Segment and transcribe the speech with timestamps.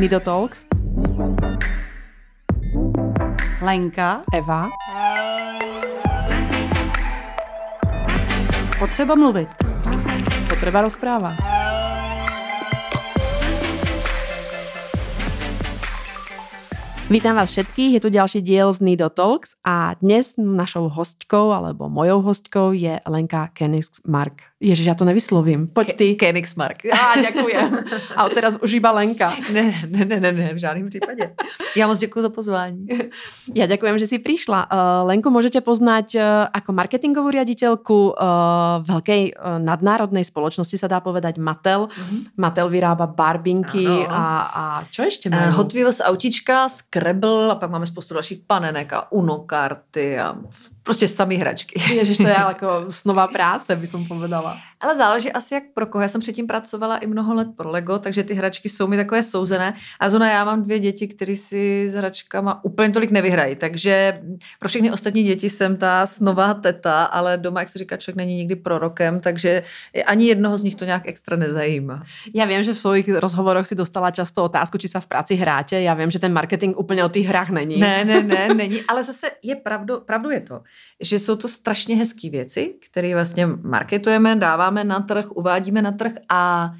[0.00, 0.66] Nido Talks.
[3.62, 4.22] Lenka.
[4.34, 4.68] Eva.
[8.78, 9.48] Potřeba mluvit.
[10.48, 11.28] Potřeba rozpráva.
[17.10, 21.88] Vítam vás všetkých, je tu ďalší diel z Nido Talks a dnes našou hostkou alebo
[21.88, 23.48] mojou hostkou je Lenka
[24.08, 24.49] Mark.
[24.62, 25.66] Ježiš, já to nevyslovím.
[25.66, 26.14] Pojď ty.
[26.14, 26.84] Kenigsmark.
[26.84, 27.54] Já děkuji.
[28.16, 29.34] A teraz už iba Lenka.
[29.52, 31.34] Ne, ne, ne, ne, ne, v žádném případě.
[31.76, 32.86] Já moc děkuji za pozvání.
[33.54, 34.68] Já děkuji, že jsi přišla.
[34.72, 36.20] Uh, Lenku můžete poznat uh,
[36.54, 38.16] jako marketingovou riaditeľku uh,
[38.88, 39.28] velké
[39.58, 41.88] nadnárodnej společnosti, se dá povedať Mattel.
[41.88, 42.24] Mm-hmm.
[42.36, 45.28] Mattel vyrába barbinky a, a čo ještě?
[45.28, 50.36] Uh, Hot Wheels autička, Scrabble a pak máme spoustu dalších panenek a Uno karty a
[50.82, 51.94] prostě sami hračky.
[51.94, 54.58] Ježiš, to je jako snová práce, by som povedala.
[54.80, 56.02] Ale záleží asi jak pro koho.
[56.02, 59.22] Já jsem předtím pracovala i mnoho let pro Lego, takže ty hračky jsou mi takové
[59.22, 59.74] souzené.
[60.00, 63.56] A zona já mám dvě děti, které si s hračkama úplně tolik nevyhrají.
[63.56, 64.22] Takže
[64.58, 68.36] pro všechny ostatní děti jsem ta snová teta, ale doma, jak se říká, člověk není
[68.36, 69.62] nikdy prorokem, takže
[70.06, 72.02] ani jednoho z nich to nějak extra nezajímá.
[72.34, 75.80] Já vím, že v svých rozhovorech si dostala často otázku, či se v práci hráte.
[75.80, 77.76] Já vím, že ten marketing úplně o těch hrách není.
[77.80, 80.60] Ne, ne, ne, není, ale zase je pravdu, pravdu je to,
[81.00, 86.12] že jsou to strašně hezké věci, které vlastně marketujeme, dáváme na trh, uvádíme na trh
[86.28, 86.72] a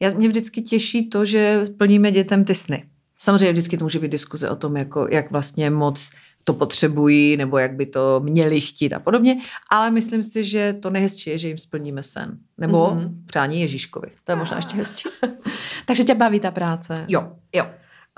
[0.00, 2.84] já, mě vždycky těší to, že plníme dětem ty sny.
[3.18, 6.10] Samozřejmě vždycky to může být diskuze o tom, jako, jak vlastně moc
[6.44, 9.36] to potřebují, nebo jak by to měli chtít a podobně,
[9.70, 12.38] ale myslím si, že to nejhezčí je, že jim splníme sen.
[12.58, 13.10] Nebo mm-hmm.
[13.26, 14.08] přání Ježíškovi.
[14.24, 15.08] To je možná ještě hezčí.
[15.86, 17.04] Takže tě baví ta práce?
[17.08, 17.66] Jo, jo.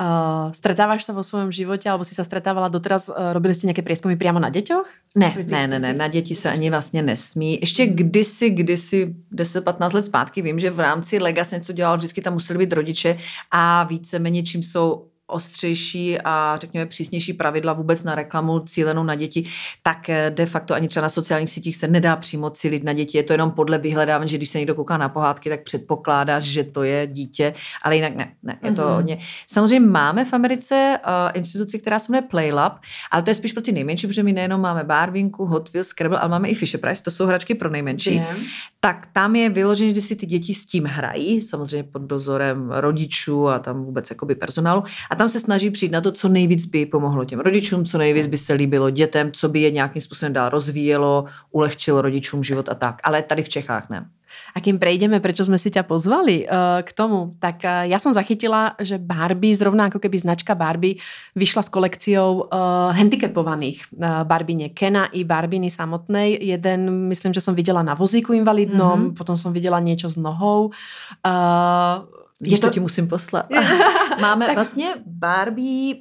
[0.01, 3.85] Uh, stretávaš sa vo svojom živote, alebo si sa stretávala doteraz, uh, robili ste nejaké
[3.85, 5.13] prieskumy priamo na deťoch?
[5.13, 7.61] Ne, ne, ne, ne, na děti se ani vlastně nesmí.
[7.61, 12.33] Ještě kdysi, kdysi 10-15 let zpátky vím, že v rámci Legas něco dělal, vždycky tam
[12.33, 13.17] museli být rodiče
[13.51, 19.45] a víceméně čím jsou ostřejší a řekněme přísnější pravidla vůbec na reklamu cílenou na děti,
[19.83, 23.19] tak eh, de facto ani třeba na sociálních sítích se nedá přímo cílit na děti.
[23.19, 26.65] Je to jenom podle vyhledávání, že když se někdo kouká na pohádky, tak předpokládáš, že
[26.65, 28.33] to je dítě, ale jinak ne.
[28.43, 28.95] ne je to mm-hmm.
[28.95, 29.19] hodně.
[29.47, 32.79] Samozřejmě máme v Americe uh, instituci, která se jmenuje PlayLab,
[33.11, 36.19] ale to je spíš pro ty nejmenší, protože my nejenom máme Barbinku, Hot Wheels, Scrabble,
[36.19, 38.15] ale máme i Fisher Price, to jsou hračky pro nejmenší.
[38.15, 38.37] Yeah.
[38.81, 43.49] Tak tam je vyložené, že si ty děti s tím hrají, samozřejmě pod dozorem rodičů
[43.49, 44.85] a tam vůbec jakoby personálu.
[45.11, 48.27] A tam se snaží přijít na to, co nejvíc by pomohlo těm rodičům, co nejvíc
[48.27, 52.75] by se líbilo dětem, co by je nějakým způsobem dál rozvíjelo, ulehčilo rodičům život a
[52.75, 53.01] tak.
[53.05, 54.09] Ale tady v Čechách ne.
[54.55, 58.17] A kým prejdeme, prečo sme si ťa pozvali uh, k tomu, tak uh, ja som
[58.17, 61.03] zachytila, že Barbie, zrovna ako keby značka Barbie,
[61.37, 66.41] vyšla s kolekciou uh, handicapovaných uh, Barbine Kena i Barbiny samotnej.
[66.41, 69.19] Jeden, myslím, že som videla na vozíku invalidnom, mm -hmm.
[69.19, 70.73] potom som videla niečo s nohou.
[71.21, 72.67] Uh, Víš, to...
[72.67, 73.47] to ti musím poslat.
[74.21, 74.55] Máme tak...
[74.55, 75.95] vlastně Barbie,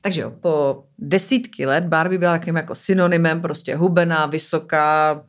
[0.00, 5.24] takže jo, po desítky let Barbie byla takovým jako synonymem, prostě hubená, vysoká,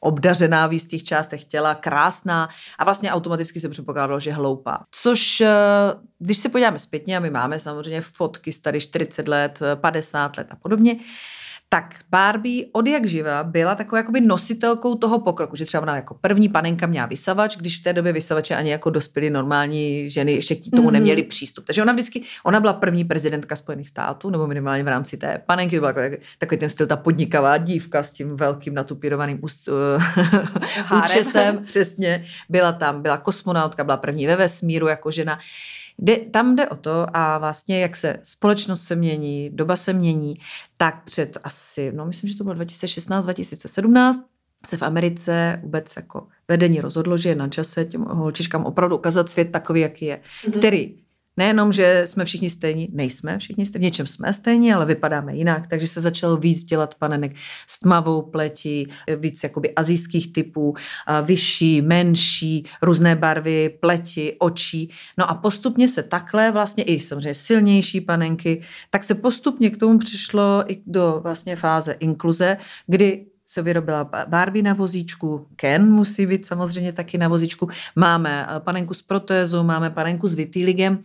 [0.00, 4.84] obdařená v jistých částech těla, krásná a vlastně automaticky se předpokládalo, že hloupá.
[4.90, 5.50] Což, eh,
[6.18, 10.56] když se podíváme zpětně, a my máme samozřejmě fotky starý 40 let, 50 let a
[10.56, 10.96] podobně,
[11.68, 16.14] tak Barbie od jak živa byla takovou jakoby nositelkou toho pokroku, že třeba ona jako
[16.14, 20.54] první panenka měla vysavač, když v té době vysavače ani jako dospělí normální ženy ještě
[20.54, 20.92] k tomu mm-hmm.
[20.92, 21.64] neměli přístup.
[21.66, 25.78] Takže ona vždycky, ona byla první prezidentka Spojených států, nebo minimálně v rámci té panenky,
[25.78, 29.68] byla takový, takový ten styl, ta podnikavá dívka s tím velkým natupírovaným úst,
[31.04, 35.38] účesem, přesně, byla tam, byla kosmonautka, byla první ve vesmíru jako žena.
[35.98, 40.38] Jde, tam jde o to a vlastně jak se společnost se mění, doba se mění,
[40.76, 44.12] tak před asi, no myslím, že to bylo 2016-2017,
[44.66, 49.28] se v Americe vůbec jako vedení rozhodlo, že je na čase těm holčičkám opravdu ukázat
[49.28, 50.58] svět takový, jaký je, mm-hmm.
[50.58, 51.05] který
[51.36, 55.66] Nejenom, že jsme všichni stejní, nejsme všichni stejní, v něčem jsme stejní, ale vypadáme jinak,
[55.66, 57.32] takže se začalo víc dělat panenek
[57.66, 60.74] s tmavou pletí, víc jakoby azijských typů,
[61.24, 64.90] vyšší, menší, různé barvy, pleti, očí.
[65.18, 69.98] No a postupně se takhle vlastně i samozřejmě silnější panenky, tak se postupně k tomu
[69.98, 72.56] přišlo i do vlastně fáze inkluze,
[72.86, 78.60] kdy se vyrobila Barbie na vozíčku, Ken musí být samozřejmě taky na vozíčku, máme eh,
[78.60, 80.98] panenku s protézou, máme panenku s vitýligem.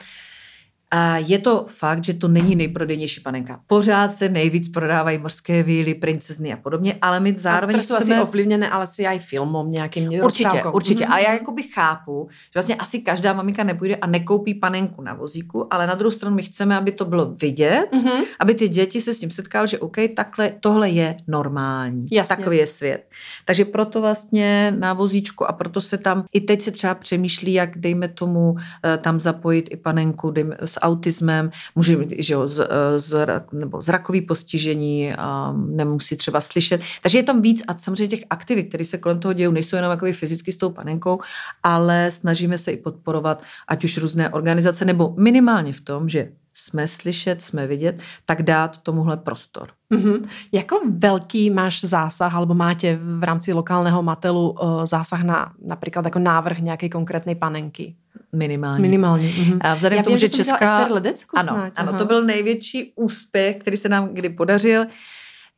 [0.92, 3.60] A je to fakt, že to není nejprodejnější panenka.
[3.68, 8.16] Pořád se nejvíc prodávají mořské víly, princezny a podobně, ale my zároveň to jsou chceme...
[8.16, 11.04] asi ovlivněné, ale si i filmom nějakým Určitě, určitě.
[11.04, 11.14] Mm-hmm.
[11.14, 15.74] A já jakoby chápu, že vlastně asi každá maminka nepůjde a nekoupí panenku na vozíku,
[15.74, 18.24] ale na druhou stranu my chceme, aby to bylo vidět, mm-hmm.
[18.40, 22.06] aby ty děti se s tím setkaly, že OK, takhle, tohle je normální.
[22.12, 22.36] Jasně.
[22.36, 23.10] Takový je svět.
[23.46, 27.78] Takže proto vlastně na vozíčku a proto se tam, i teď se třeba přemýšlí, jak
[27.78, 28.56] dejme tomu
[28.86, 32.68] eh, tam zapojit i panenku dejme, s autismem, může mít že jo, z,
[32.98, 35.14] z, nebo zrakový postižení,
[35.54, 36.82] nemusí třeba slyšet.
[37.02, 39.98] Takže je tam víc a samozřejmě těch aktivit, které se kolem toho dějí, nejsou jenom
[40.12, 41.20] fyzicky s tou panenkou,
[41.64, 46.88] ale snažíme se i podporovat ať už různé organizace, nebo minimálně v tom, že jsme
[46.88, 49.70] slyšet, jsme vidět, tak dát tomuhle prostor.
[49.94, 50.28] Mm-hmm.
[50.52, 56.20] Jako velký máš zásah, alebo máte v rámci lokálneho matelu uh, zásah na například jako
[56.20, 57.96] návrh nějaké konkrétní panenky?
[58.34, 58.82] Minimálně.
[58.82, 59.28] Minimálně.
[59.28, 59.58] Mm-hmm.
[59.62, 60.88] A vzhledem Já tomu, že Česká...
[60.88, 64.86] Ledecku ano, snad, ano, to byl největší úspěch, který se nám kdy podařil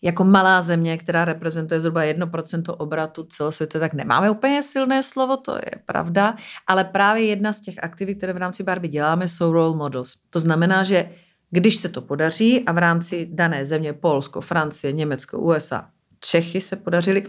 [0.01, 5.55] jako malá země, která reprezentuje zhruba 1% obratu celosvětové, tak nemáme úplně silné slovo, to
[5.55, 6.35] je pravda,
[6.67, 10.15] ale právě jedna z těch aktivit, které v rámci Barbie děláme, jsou role models.
[10.29, 11.09] To znamená, že
[11.51, 15.87] když se to podaří a v rámci dané země Polsko, Francie, Německo, USA,
[16.19, 17.23] Čechy se podařili,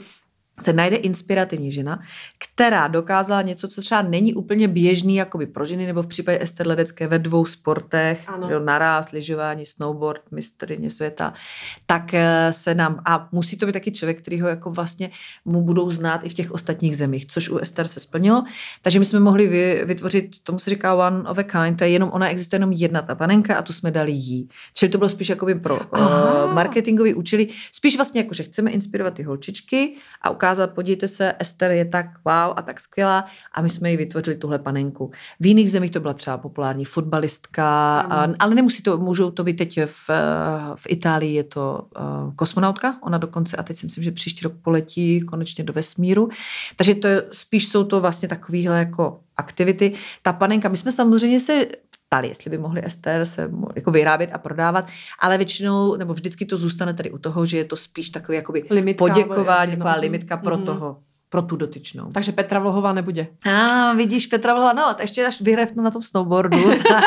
[0.60, 2.00] se najde inspirativní žena,
[2.38, 6.66] která dokázala něco, co třeba není úplně běžný jakoby pro ženy, nebo v případě Ester
[6.66, 11.34] Ledecké ve dvou sportech, jo, naraz, lyžování, snowboard, mistrně světa,
[11.86, 15.10] tak eh, se nám, a musí to být taky člověk, který ho jako vlastně
[15.44, 18.44] mu budou znát i v těch ostatních zemích, což u Ester se splnilo.
[18.82, 19.46] Takže my jsme mohli
[19.84, 23.02] vytvořit, tomu se říká one of a kind, to je jenom, ona existuje jenom jedna
[23.02, 24.48] ta panenka a tu jsme dali jí.
[24.74, 29.14] Čili to bylo spíš jakoby pro uh, marketingový účely, spíš vlastně jako, že chceme inspirovat
[29.14, 33.68] ty holčičky a ukázat, podívejte se, Ester je tak wow a tak skvělá a my
[33.68, 35.10] jsme jí vytvořili tuhle panenku.
[35.40, 38.34] V jiných zemích to byla třeba populární fotbalistka, mm.
[38.38, 40.10] ale nemusí to, můžou to být teď v,
[40.74, 44.52] v Itálii je to uh, kosmonautka, ona dokonce, a teď si myslím, že příští rok
[44.62, 46.28] poletí konečně do vesmíru,
[46.76, 49.92] takže to je, spíš jsou to vlastně takovýhle jako aktivity.
[50.22, 51.66] Ta panenka, my jsme samozřejmě se
[52.14, 54.86] ptali, jestli by mohli Ester se jako vyrábět a prodávat,
[55.18, 58.64] ale většinou, nebo vždycky to zůstane tady u toho, že je to spíš takový jakoby
[58.70, 60.00] limitka, poděkování, taková no.
[60.00, 60.64] limitka pro mm.
[60.64, 60.96] toho
[61.30, 62.10] pro tu dotyčnou.
[62.12, 63.26] Takže Petra Vlohová nebude.
[63.46, 67.04] A ah, vidíš, Petra Vlohová, no, ještě až vyhraje na tom snowboardu, tak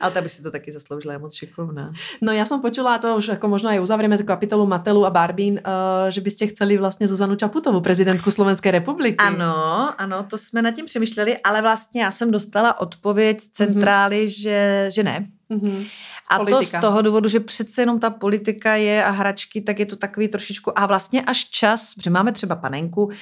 [0.00, 1.92] ale ta by si to taky zasloužila, je moc šikovná.
[2.22, 5.10] No já jsem počula, a to už jako možná je uzavřeme tu kapitolu Matelu a
[5.10, 9.16] Barbín, uh, že byste chceli vlastně Zuzanu Čaputovou, prezidentku Slovenské republiky.
[9.16, 9.54] Ano,
[10.00, 14.40] ano, to jsme nad tím přemýšleli, ale vlastně já jsem dostala odpověď z centrály, mm-hmm.
[14.40, 15.26] že, že ne.
[15.50, 15.86] Mm-hmm.
[16.28, 16.60] A politika.
[16.60, 19.96] to z toho důvodu, že přece jenom ta politika je a hračky, tak je to
[19.96, 23.12] takový trošičku a vlastně až čas, protože máme třeba panenku uh,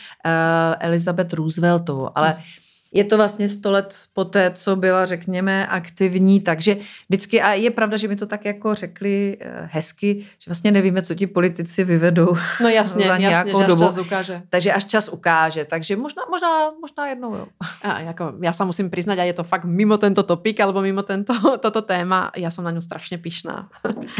[0.80, 2.63] Elizabeth Rooseveltovou, ale mm
[2.94, 6.76] je to vlastně sto let po té, co byla, řekněme, aktivní, takže
[7.08, 11.02] vždycky, a je pravda, že mi to tak jako řekli eh, hezky, že vlastně nevíme,
[11.02, 13.84] co ti politici vyvedou no jasně, za nějakou jasně, že dobu.
[13.84, 14.42] čas ukáže.
[14.48, 17.46] Takže až čas ukáže, takže možná, možná, možná jednou, jo.
[17.82, 21.02] A jako, já se musím přiznat, a je to fakt mimo tento topik, alebo mimo
[21.02, 23.68] tento, toto téma, já jsem na ňu strašně pišná.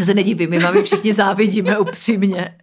[0.04, 2.58] Se nedivím, my máme všichni závidíme upřímně.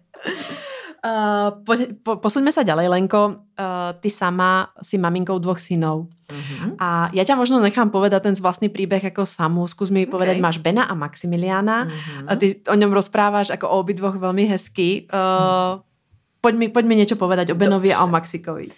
[1.02, 1.74] Uh, po,
[2.06, 3.50] po, posuňme sa ďalej, Lenko.
[3.58, 6.06] Uh, ty sama si maminkou dvoch synov.
[6.30, 6.78] Uh-huh.
[6.78, 9.66] A ja ťa možno nechám povedať ten vlastný príbeh ako samu.
[9.66, 10.12] Skús mi okay.
[10.14, 11.90] povedať, máš Bena a Maximiliana.
[11.90, 12.30] Uh-huh.
[12.30, 15.10] A ty o ňom rozprávaš ako o obidvoch veľmi hezky.
[15.10, 15.82] Uh,
[16.38, 18.70] poď, mi, poď mi niečo povedať o Benovi a o Maxikovi.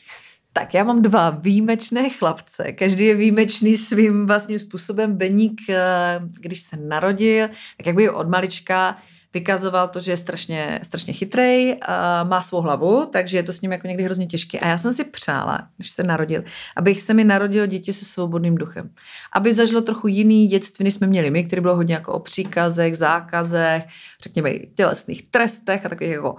[0.55, 2.73] Tak já mám dva výjimečné chlapce.
[2.73, 5.17] Každý je výjimečný svým vlastním způsobem.
[5.17, 5.61] Beník,
[6.41, 8.97] když se narodil, tak jak by od malička
[9.35, 11.81] vykazoval to, že je strašně, strašně chytrej,
[12.25, 14.59] má svou hlavu, takže je to s ním jako někdy hrozně těžké.
[14.59, 16.45] A já jsem si přála, když se narodil,
[16.77, 18.91] aby se mi narodilo dítě se svobodným duchem.
[19.33, 22.97] Aby zažilo trochu jiný dětství, než jsme měli my, který bylo hodně jako o příkazech,
[22.97, 23.85] zákazech,
[24.23, 26.37] řekněme tělesných trestech a takových jako,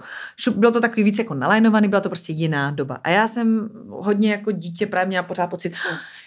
[0.56, 2.98] bylo to takový víc jako nalajnovaný, byla to prostě jiná doba.
[3.04, 5.72] A já jsem hodně jako dítě právě měla pořád pocit,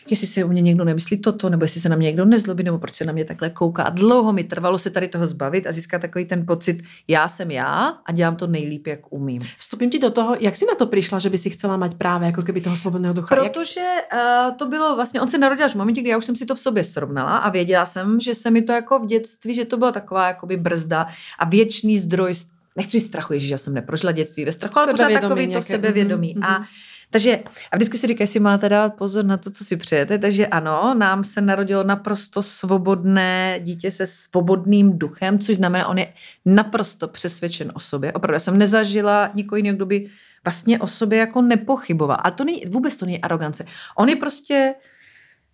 [0.09, 2.79] jestli si o mě někdo nemyslí toto, nebo jestli se na mě někdo nezlobí, nebo
[2.79, 3.83] proč se na mě takhle kouká.
[3.83, 7.51] A dlouho mi trvalo se tady toho zbavit a získat takový ten pocit, já jsem
[7.51, 9.41] já a dělám to nejlíp, jak umím.
[9.59, 12.25] Vstupím ti do toho, jak jsi na to přišla, že by si chcela mít právě
[12.25, 13.35] jako keby toho svobodného ducha?
[13.35, 16.35] Protože uh, to bylo vlastně, on se narodil až v momentě, kdy já už jsem
[16.35, 19.55] si to v sobě srovnala a věděla jsem, že se mi to jako v dětství,
[19.55, 21.07] že to byla taková jakoby brzda
[21.39, 22.33] a věčný zdroj
[22.75, 25.65] nechci strachu, že já jsem neprožila dětství ve strachu, ale pořád takový nějaké.
[25.65, 26.35] to sebevědomí.
[26.35, 26.51] Mm-hmm.
[26.51, 26.65] A
[27.09, 27.39] takže
[27.71, 30.17] a vždycky si říká, jestli máte dát pozor na to, co si přejete.
[30.17, 36.13] Takže ano, nám se narodilo naprosto svobodné dítě se svobodným duchem, což znamená, on je
[36.45, 38.13] naprosto přesvědčen o sobě.
[38.13, 40.09] Opravdu, já jsem nezažila nikoho jiného, kdo by
[40.45, 42.17] vlastně o sobě jako nepochyboval.
[42.23, 43.65] A to není, vůbec to není arogance.
[43.97, 44.73] On je prostě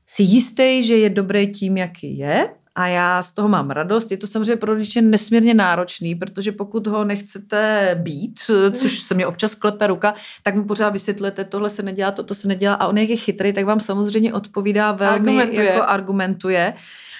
[0.05, 4.11] si jistý, že je dobrý tím, jaký je a já z toho mám radost.
[4.11, 8.39] Je to samozřejmě pro rodiče nesmírně náročný, protože pokud ho nechcete být,
[8.71, 10.13] což se mě občas klepe ruka,
[10.43, 13.53] tak mu pořád vysvětlujete, tohle se nedělá, toto se nedělá a on jak je chytrý,
[13.53, 15.65] tak vám samozřejmě odpovídá velmi, argumentuje.
[15.65, 16.73] jako argumentuje.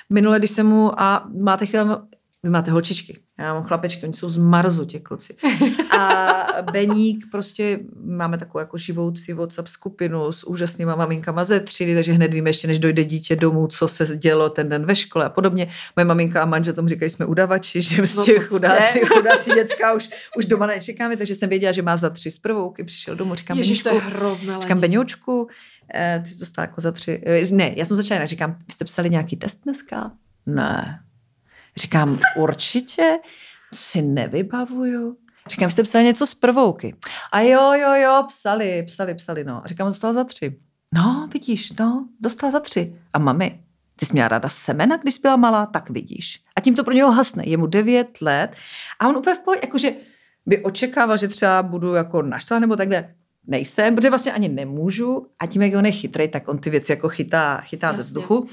[0.10, 1.86] Minule, když jsem mu, a máte chvíli,
[2.44, 5.36] vy máte holčičky, Já mám chlapečky, oni jsou z Marzu, ti kluci.
[6.00, 12.14] A Beník prostě, máme takovou jako živoucí WhatsApp skupinu s úžasnýma maminkama ze třídy, takže
[12.14, 15.30] hned víme ještě, než dojde dítě domů, co se dělo ten den ve škole a
[15.30, 15.68] podobně.
[15.96, 20.10] Moje maminka a manžel tomu říkají, jsme udavači, že prostě no, chudáci, chudáci děcka už,
[20.38, 23.58] už doma nečekáme, takže jsem věděla, že má za tři z prvouky, přišel domů, říkám,
[23.58, 24.58] Ježiš, to je hrozné.
[24.62, 25.48] Říkám, Beňoučku,
[25.94, 28.86] eh, ty jsi dostala jako za tři, eh, ne, já jsem začala říkám, vy jste
[28.86, 30.12] psali nějaký test dneska?
[30.46, 31.00] Ne.
[31.78, 33.18] Říkám, určitě
[33.74, 35.18] si nevybavuju.
[35.50, 36.96] Říkám, jste psali něco z prvouky.
[37.32, 39.62] A jo, jo, jo, psali, psali, psali, no.
[39.64, 40.60] A říkám, dostala za tři.
[40.94, 42.96] No, vidíš, no, dostala za tři.
[43.14, 43.64] A mami,
[43.96, 46.42] ty jsi měla ráda semena, když byla malá, tak vidíš.
[46.56, 47.44] A tím to pro něho hasne.
[47.46, 48.52] Je mu devět let
[49.00, 49.94] a on úplně v pohodě, jakože
[50.46, 53.16] by očekával, že třeba budu jako naštván nebo takhle.
[53.48, 55.28] Nejsem, protože vlastně ani nemůžu.
[55.40, 58.48] A tím, jak on je chytrý, tak on ty věci jako chytá, chytá ze vzduchu.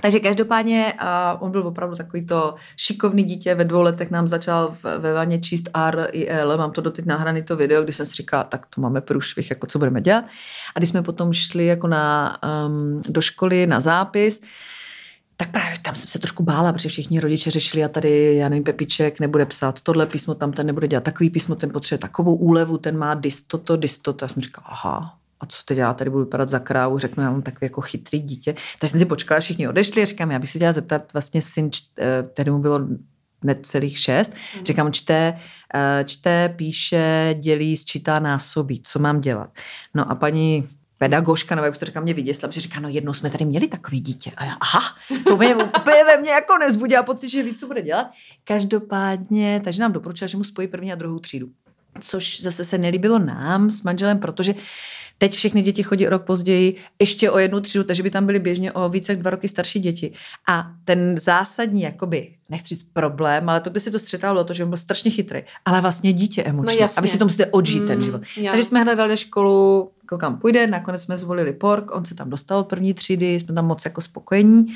[0.00, 4.70] Takže každopádně uh, on byl opravdu takový to šikovný dítě, ve dvou letech nám začal
[4.70, 8.06] v, ve vaně číst R i L, mám to doteď nahraný to video, kdy jsem
[8.06, 10.24] si říkala, tak to máme průšvih, jako co budeme dělat.
[10.74, 14.40] A když jsme potom šli jako na, um, do školy na zápis,
[15.36, 18.64] tak právě tam jsem se trošku bála, protože všichni rodiče řešili a tady, já nevím,
[18.64, 22.78] Pepiček nebude psát tohle písmo, tam ten nebude dělat takový písmo, ten potřebuje takovou úlevu,
[22.78, 24.24] ten má distoto, distoto.
[24.24, 27.30] Já jsem říkala, aha, a co teď já tady budu vypadat za krávu, řeknu, já
[27.30, 28.54] mám takový jako chytrý dítě.
[28.78, 31.70] Takže jsem si počkala, všichni odešli a říkám, já bych se chtěla zeptat, vlastně syn,
[31.98, 32.80] eh, tady mu bylo
[33.44, 34.66] necelých šest, mm.
[34.66, 35.38] říkám, čte,
[35.74, 39.50] eh, čte, píše, dělí, sčítá násobí, co mám dělat.
[39.94, 40.68] No a paní
[40.98, 44.00] pedagožka, nebo jak to říká, mě vyděsla, protože říká, no jednou jsme tady měli takový
[44.00, 44.30] dítě.
[44.36, 44.80] A já, aha,
[45.28, 48.06] to mě úplně ve mně jako nezbudila pocit, že ví, co bude dělat.
[48.44, 51.48] Každopádně, takže nám doporučila, že mu spojí první a druhou třídu.
[52.00, 54.54] Což zase se nelíbilo nám s manželem, protože
[55.22, 58.72] Teď všechny děti chodí rok později, ještě o jednu třídu, takže by tam byly běžně
[58.72, 60.12] o více jak dva roky starší děti.
[60.48, 64.52] A ten zásadní, jakoby, nechci říct problém, ale to, kde si to střetalo, bylo to,
[64.52, 67.80] že on byl strašně chytrý, ale vlastně dítě emočně, no aby si to musíte odžít
[67.80, 68.22] mm, ten život.
[68.36, 68.52] Já.
[68.52, 72.58] Takže jsme hledali školu, jako kam půjde, nakonec jsme zvolili Pork, on se tam dostal
[72.58, 74.66] od první třídy, jsme tam moc jako spokojení.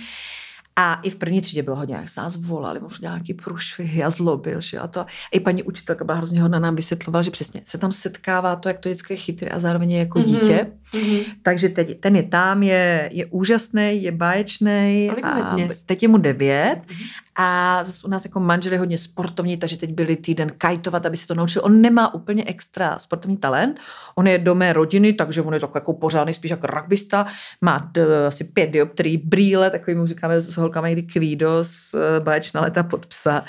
[0.78, 4.10] A i v první třídě bylo hodně, jak se nás volali, možná nějaký průšvihy a
[4.10, 5.00] zlobil, že a to.
[5.00, 8.68] A i paní učitelka byla hrozně hodná, nám vysvětlovala, že přesně se tam setkává to,
[8.68, 10.40] jak to dětské je chytré a zároveň je jako mm-hmm.
[10.40, 10.66] dítě.
[10.92, 11.24] Mm-hmm.
[11.42, 15.10] Takže teď, ten je tam, je, je úžasný, je báječný.
[15.22, 15.56] A
[15.86, 17.25] teď je mu devět mm-hmm.
[17.38, 21.16] A zase u nás jako manžel je hodně sportovní, takže teď byli týden kajtovat, aby
[21.16, 21.62] se to naučil.
[21.64, 23.80] On nemá úplně extra sportovní talent.
[24.14, 27.26] On je do mé rodiny, takže on je takový jako pořádný, spíš jako rugbysta.
[27.60, 32.60] Má d, asi pět dioptrií, brýle, takový mu říkáme s holkami někdy kvídos, eh, báječná
[32.60, 33.44] leta pod psa.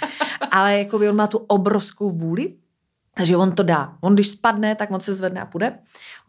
[0.51, 2.53] Ale jako on má tu obrovskou vůli
[3.17, 3.93] takže on to dá.
[4.01, 5.79] On když spadne, tak on se zvedne a půjde.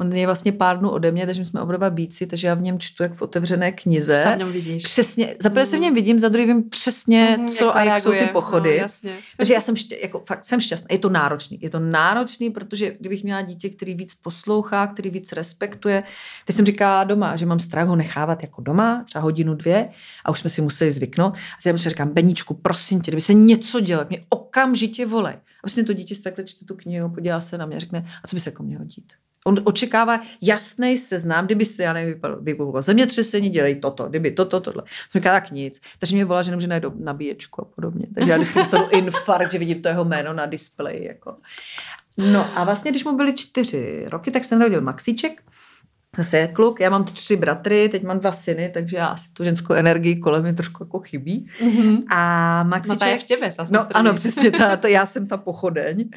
[0.00, 2.78] On je vlastně pár dnů ode mě, takže jsme oba bíci, takže já v něm
[2.78, 4.23] čtu jak v otevřené knize.
[4.23, 4.83] Se v něm vidíš.
[4.83, 5.66] Přesně, za prvé mm.
[5.66, 8.26] se v něm vidím, za druhý vím přesně, mm, co jak a jak jsou ty
[8.33, 8.71] pochody.
[8.71, 9.12] No, jasně.
[9.37, 10.88] Takže já jsem, ště, jako, fakt, jsem šťastná.
[10.90, 11.59] Je to náročný.
[11.61, 16.02] Je to náročný, protože kdybych měla dítě, který víc poslouchá, který víc respektuje,
[16.47, 19.88] teď jsem říkala doma, že mám strach ho nechávat jako doma, třeba hodinu, dvě,
[20.25, 21.35] a už jsme si museli zvyknout.
[21.35, 25.37] A teď jsem říkám, Beníčku, prosím tě, kdyby se něco dělo, mě okamžitě volej.
[25.59, 28.29] A vlastně to dítě takhle čte tu knihu, podívá se na mě a řekne, a
[28.29, 29.12] co by se jako mělo dít?
[29.45, 34.83] On očekává jasný seznam, kdyby se, já nevím, vypuklo zemětřesení, dělej toto, kdyby toto, tohle.
[35.11, 35.81] Jsem říká, tak nic.
[35.99, 38.07] Takže mě volá, že nemůže najít nabíječku a podobně.
[38.15, 41.07] Takže já vždycky dostanu infarkt, že vidím to jeho jméno na displeji.
[41.07, 41.37] Jako.
[42.19, 45.43] No a vlastně, když mu byly čtyři roky, tak se narodil Maxíček
[46.18, 49.75] zase kluk, já mám tři bratry, teď mám dva syny, takže já asi tu ženskou
[49.75, 51.46] energii kolem mi trošku jako chybí.
[51.60, 52.02] Mm-hmm.
[52.10, 53.00] A Maxiček...
[53.00, 56.10] No ta je v těbe, zase No ano, přesně, ta, ta, já jsem ta pochodeň.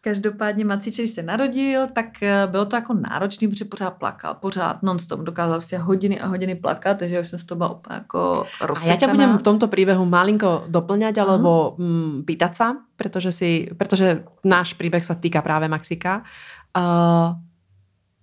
[0.00, 4.82] Každopádně Maciček, když se narodil, tak eh, bylo to jako náročný, protože pořád plakal, pořád
[4.82, 8.92] non-stop, dokázal vlastně hodiny a hodiny plakat, takže už jsem z toho úplně jako rozsekaná.
[8.92, 13.70] A já tě budem v tomto příběhu malinko doplňať, alebo mm, pýtať sa, protože, si,
[13.78, 16.22] protože náš příběh se týká právě Maxika.
[16.76, 17.47] Uh,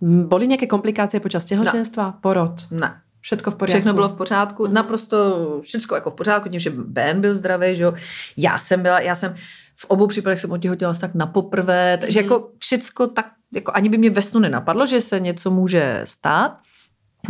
[0.01, 2.13] Boli nějaké komplikace počas těhotenstva, no.
[2.21, 2.71] porod?
[2.71, 3.01] Ne.
[3.21, 3.77] Všechno v pořádku.
[3.77, 4.73] Všechno bylo v pořádku, mm.
[4.73, 7.93] naprosto všechno jako v pořádku, tím, že Ben byl zdravý, že jo.
[8.37, 9.35] Já jsem byla, já jsem
[9.75, 12.25] v obou případech jsem otěhotila tak na poprvé, takže mm.
[12.25, 16.57] jako všecko tak, jako ani by mě ve snu nenapadlo, že se něco může stát.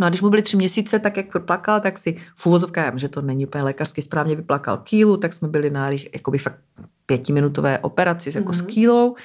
[0.00, 3.08] No a když mu byly tři měsíce, tak jak plakal, tak si v úvozovkách, že
[3.08, 6.58] to není úplně lékařsky správně, vyplakal kýlu, tak jsme byli na jakoby fakt
[7.06, 8.54] pětiminutové operaci jako mm.
[8.54, 9.16] s kýlou.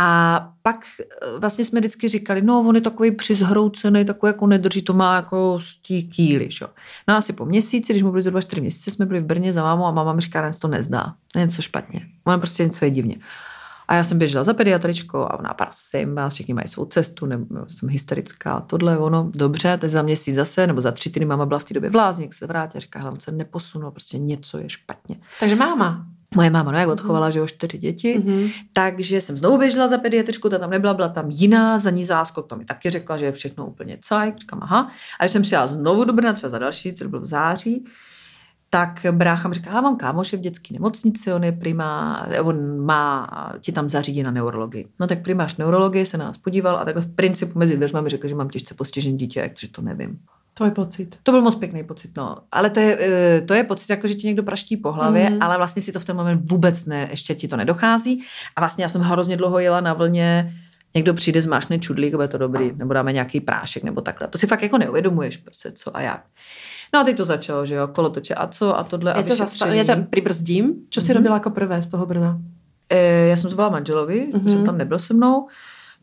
[0.00, 4.82] A pak eh, vlastně jsme vždycky říkali, no on je takový přizhroucený, takový jako nedrží,
[4.82, 6.50] to má jako z tí kýly.
[6.50, 6.66] Že?
[7.08, 9.62] No asi po měsíci, když mu byli zhruba čtyři měsíce, jsme byli v Brně za
[9.62, 12.06] mámou a máma mi říká, to nezdá, něco špatně.
[12.24, 13.16] Ono prostě něco je divně.
[13.88, 17.66] A já jsem běžela za pediatričkou a ona, prosím, vás všichni mají svou cestu, nebo
[17.70, 21.58] jsem hysterická, tohle, ono, dobře, teď za měsíc zase, nebo za tři týdny máma byla
[21.58, 21.94] v té době v
[22.30, 25.16] se vrátila, říká, hlavně se neposunul, prostě něco je špatně.
[25.40, 26.06] Takže máma.
[26.34, 28.52] Moje máma, no jak odchovala, že o čtyři děti, mm-hmm.
[28.72, 32.46] takže jsem znovu běžela za pediatričku, ta tam nebyla, byla tam jiná, za ní záskok,
[32.46, 34.90] to mi taky řekla, že je všechno úplně cajk, říkám aha.
[35.20, 37.84] A když jsem přijela znovu do Brna, třeba za další, to bylo v září,
[38.70, 43.28] tak brácha mi říká, já mám kámoše v dětské nemocnici, on je prima, on má,
[43.60, 44.88] ti tam zařídí na neurologii.
[45.00, 48.10] No tak primáš neurologii, se na nás podíval a takhle v principu mezi dveřma mi
[48.10, 50.18] řekl, že mám těžce postižený dítě, takže to nevím.
[50.58, 51.18] To je pocit.
[51.22, 52.36] To byl moc pěkný pocit, no.
[52.52, 55.42] Ale to je, eh, to je pocit, jako že ti někdo praští po hlavě, mm.
[55.42, 58.22] ale vlastně si to v ten moment vůbec ne, ještě ti to nedochází.
[58.56, 60.54] A vlastně já jsem hrozně dlouho jela na vlně,
[60.94, 64.28] někdo přijde, zmášne čudlík, bude to dobrý, nebo dáme nějaký prášek, nebo takhle.
[64.28, 66.24] To si fakt jako neuvědomuješ, prostě co a jak.
[66.94, 69.14] No a teď to začalo, že jo, kolotoče a co a tohle.
[69.16, 70.74] Já, to zastav, já tě přibrzdím.
[70.90, 71.14] Co jsi mm-hmm.
[71.14, 72.38] robila jako prvé z toho Brna?
[72.88, 74.48] E, já jsem zvolila manželovi, mm-hmm.
[74.50, 75.48] že tam nebyl se mnou.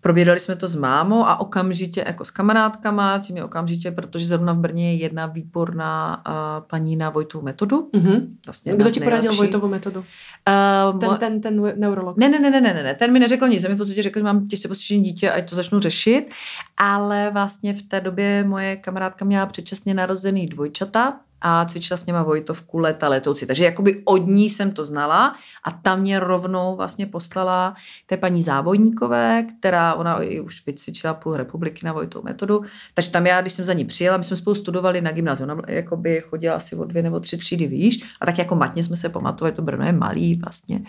[0.06, 4.54] Probírali jsme to s mámou a okamžitě jako s kamarádkama, tím je okamžitě, protože zrovna
[4.54, 6.34] v Brně je jedna výborná uh,
[6.68, 7.90] paní na Vojtovu metodu.
[7.94, 8.28] Mm-hmm.
[8.46, 10.00] Vlastně Kdo ti poradil Vojtovu metodu?
[10.00, 12.18] Uh, ten, ten, ten neurolog.
[12.18, 14.24] Ne, ne, ne, ne, ne, ne, ten mi neřekl nic, mi v podstatě řekl, že
[14.24, 16.32] mám těžce postižené dítě a to začnu řešit,
[16.78, 22.24] ale vlastně v té době moje kamarádka měla předčasně narozený dvojčata, a cvičila s něma
[22.24, 23.46] Vojtovku leta letoucí.
[23.46, 27.76] Takže jakoby od ní jsem to znala a tam mě rovnou vlastně poslala
[28.06, 32.62] té paní Závodníkové, která ona už vycvičila půl republiky na Vojtou metodu.
[32.94, 35.50] Takže tam já, když jsem za ní přijela, my jsme spolu studovali na gymnáziu.
[35.52, 38.96] Ona jakoby chodila asi o dvě nebo tři třídy výš a tak jako matně jsme
[38.96, 40.82] se pamatovali, to Brno je malý vlastně.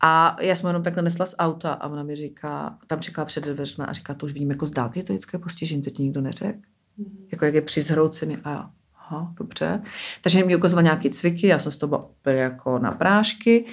[0.00, 3.44] A já jsem jenom takhle nesla z auta a ona mi říká, tam čekala před
[3.44, 6.20] dveřmi a říká, to už vím jako z dálky, to je postižení, to ti nikdo
[6.20, 6.58] neřekl.
[6.96, 7.26] Mm.
[7.32, 8.70] Jako jak je přizhroucený a já,
[9.10, 9.82] aha, dobře.
[10.20, 13.64] Takže mi ukazoval nějaké cviky, já jsem z toho byla úplně jako na prášky.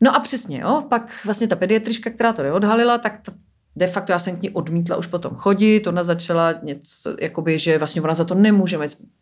[0.00, 3.32] No a přesně, jo, pak vlastně ta pediatrička, která to neodhalila, tak ta,
[3.76, 7.78] de facto já jsem k ní odmítla už potom chodit, ona začala něco, jakoby, že
[7.78, 8.78] vlastně ona za to nemůže,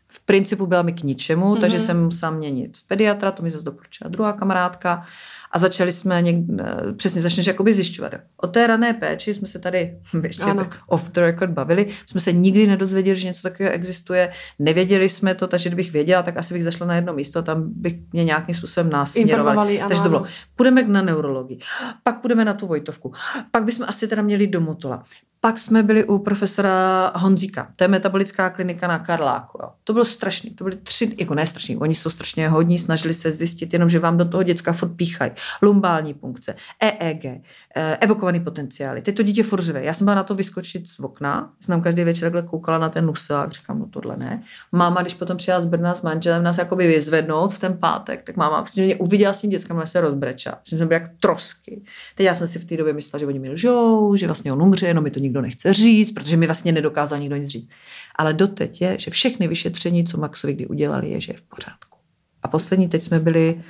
[0.08, 1.60] v principu byla mi k ničemu, mm-hmm.
[1.60, 5.06] takže jsem musela měnit pediatra, to mi zase doporučila druhá kamarádka
[5.50, 6.64] a začali jsme někde,
[6.96, 8.12] přesně začneš jakoby zjišťovat.
[8.36, 10.44] O té rané péči jsme se tady ještě
[10.86, 15.46] off the record bavili, jsme se nikdy nedozvěděli, že něco takového existuje, nevěděli jsme to,
[15.46, 18.90] takže kdybych věděla, tak asi bych zašla na jedno místo, tam bych mě nějakým způsobem
[18.90, 19.78] násměrovali.
[19.88, 20.24] Takže to bylo,
[20.56, 21.58] půjdeme na neurologii,
[22.02, 23.12] pak půjdeme na tu Vojtovku,
[23.50, 25.04] pak bychom asi teda měli do Motola,
[25.40, 29.58] pak jsme byli u profesora Honzíka, to je metabolická klinika na Karláku.
[29.62, 29.70] Jo.
[29.84, 33.32] To bylo strašný, to byly tři, jako ne strašný, oni jsou strašně hodní, snažili se
[33.32, 35.30] zjistit jenom, že vám do toho děcka furt píchají.
[35.62, 39.02] Lumbální punkce, EEG, eh, evokovaný potenciály.
[39.02, 39.84] Teď to dítě furt řve.
[39.84, 43.06] Já jsem byla na to vyskočit z okna, jsem každý večer takhle koukala na ten
[43.06, 44.42] nusák, říkám, no tohle ne.
[44.72, 48.36] Máma, když potom přijela z Brna s manželem nás jakoby vyzvednout v ten pátek, tak
[48.36, 51.82] máma mě uviděla s tím dětskem, se rozbrečela, že jsme byli jak trosky.
[52.14, 54.62] Teď já jsem si v té době myslela, že oni mi lžou, že vlastně on
[54.62, 57.68] umře, jenom mi to nikdo nechce říct, protože mi vlastně nedokázal nikdo nic říct.
[58.16, 61.98] Ale doteď je, že všechny vyšetření, co Maxovi kdy udělali, je, že je v pořádku.
[62.42, 63.62] A poslední, teď jsme byli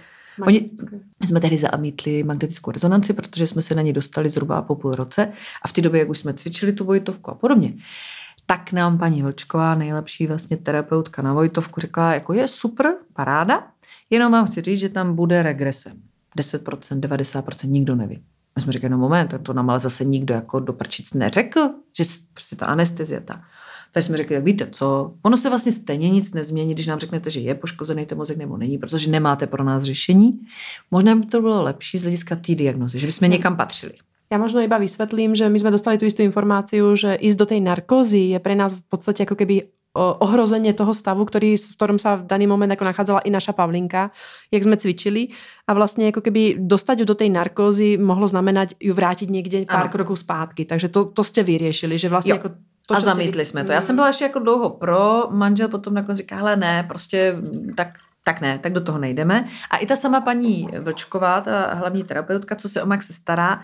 [0.47, 0.71] Oni,
[1.21, 4.92] my jsme tehdy zamítli magnetickou rezonanci, protože jsme se na ní dostali zhruba po půl
[4.92, 7.75] roce a v té době, jak už jsme cvičili tu Vojtovku a podobně,
[8.47, 13.66] tak nám paní Vlčková, nejlepší vlastně terapeutka na Vojtovku, řekla, jako je super, paráda,
[14.11, 15.92] jenom vám chci říct, že tam bude regrese.
[16.37, 18.23] 10%, 90%, nikdo neví.
[18.59, 21.61] My jsme říkali, no moment, to nám ale zase nikdo jako do prčic neřekl,
[21.99, 23.42] že prostě ta anestezie ta.
[23.92, 27.31] Tak jsme řekli, tak víte co, ono se vlastně stejně nic nezmění, když nám řeknete,
[27.31, 30.40] že je poškozený ten mozek nebo není, protože nemáte pro nás řešení.
[30.90, 33.92] Možná by to bylo lepší z hlediska té diagnozy, že bychom někam patřili.
[34.33, 37.61] Já možno iba vysvetlím, že my jsme dostali tu istou informáciu, že ísť do tej
[37.61, 42.16] narkózy je pre nás v podstate ako keby ohrozenie toho stavu, ktorý, v ktorom sa
[42.16, 44.11] v daný moment ako nachádzala i naša Pavlinka,
[44.50, 45.28] jak sme cvičili.
[45.68, 49.80] A vlastně jako keby dostať ju do tej narkózy mohlo znamenať ju vrátiť někde pár
[49.80, 49.88] ano.
[49.88, 50.64] kroků zpátky.
[50.64, 52.37] Takže to, to ste vyriešili, že vlastně jo.
[52.37, 52.48] jako
[52.87, 53.72] to, a zamítli jsme to.
[53.72, 57.37] Já jsem byla ještě jako dlouho pro, manžel potom nakonec říká, ale ne, prostě
[57.76, 57.88] tak
[58.24, 59.48] tak ne, tak do toho nejdeme.
[59.70, 63.62] A i ta sama paní Vlčková, ta hlavní terapeutka, co se o Maxe stará,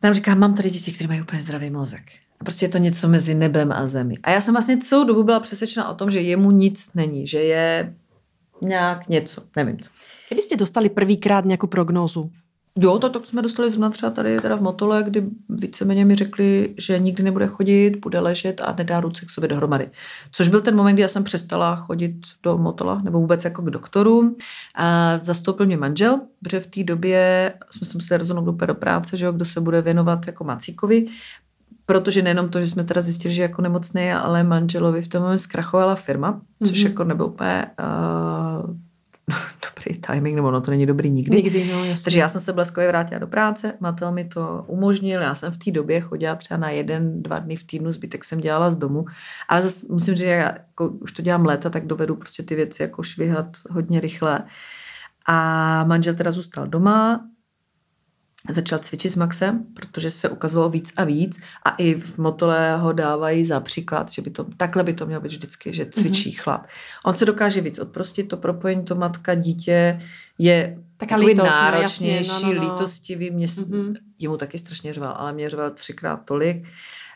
[0.00, 2.02] tam říká, mám tady děti, které mají úplně zdravý mozek.
[2.44, 4.18] Prostě je to něco mezi nebem a zemi.
[4.22, 7.38] A já jsem vlastně celou dobu byla přesvědčena o tom, že jemu nic není, že
[7.38, 7.94] je
[8.62, 9.90] nějak něco, nevím co.
[10.28, 12.30] Kdy jste dostali prvýkrát nějakou prognózu?
[12.78, 16.74] Jo, to, to jsme dostali zrovna třeba tady teda v Motole, kdy víceméně mi řekli,
[16.78, 19.90] že nikdy nebude chodit, bude ležet a nedá ruce k sobě dohromady.
[20.32, 23.70] Což byl ten moment, kdy já jsem přestala chodit do Motola, nebo vůbec jako k
[23.70, 24.36] doktoru.
[24.74, 29.24] A zastoupil mě manžel, protože v té době jsme se museli rozhodnout do práce, že
[29.24, 31.06] jo, kdo se bude věnovat jako Macíkovi.
[31.86, 35.38] Protože nejenom to, že jsme teda zjistili, že jako nemocný, ale manželovi v tom moment
[35.38, 36.88] zkrachovala firma, což mm-hmm.
[36.88, 38.74] jako nebyl úplně uh,
[39.70, 41.36] dobrý timing, nebo no to není dobrý nikdy.
[41.36, 42.04] Nikdy, no jasně.
[42.04, 45.58] Takže já jsem se bleskově vrátila do práce, Matel mi to umožnil, já jsem v
[45.58, 49.04] té době chodila třeba na jeden, dva dny v týdnu, zbytek jsem dělala z domu,
[49.48, 52.54] ale zase musím říct, že já jako už to dělám léta, tak dovedu prostě ty
[52.54, 54.40] věci jako švihat hodně rychle.
[55.26, 57.20] A manžel teda zůstal doma,
[58.50, 62.92] začal cvičit s Maxem, protože se ukazovalo víc a víc a i v Motole ho
[62.92, 66.42] dávají za příklad, že by to, takhle by to mělo být vždycky, že cvičí mm-hmm.
[66.42, 66.66] chlap.
[67.04, 70.00] On se dokáže víc odprostit, to propojení, to matka, dítě
[70.38, 72.72] je takový lítost, no, náročnější, no, no, no.
[72.72, 73.96] lítostivý, mě, mm-hmm.
[74.18, 76.66] jemu taky strašně řval, ale mě řval třikrát tolik.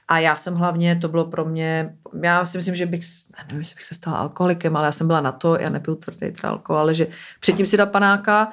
[0.08, 3.00] A já jsem hlavně, to bylo pro mě, já si myslím, že bych,
[3.46, 6.32] nevím, jestli bych se stala alkoholikem, ale já jsem byla na to, já nepiju tvrdý
[6.42, 7.06] alkohol, ale že
[7.40, 8.52] předtím si dal panáka,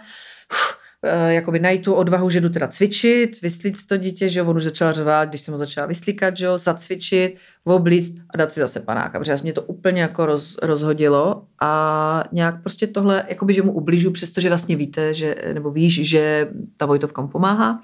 [0.51, 0.84] uf,
[1.27, 4.93] jakoby najít tu odvahu, že jdu teda cvičit, vyslít to dítě, že on už začal
[4.93, 9.19] řvát, když jsem ho začala vyslíkat, že jo, zacvičit, oblíct a dát si zase panáka,
[9.19, 14.11] protože mě to úplně jako roz, rozhodilo a nějak prostě tohle, jakoby, že mu ublížu,
[14.11, 17.81] přestože vlastně víte, že, nebo víš, že ta Vojtovka mu pomáhá.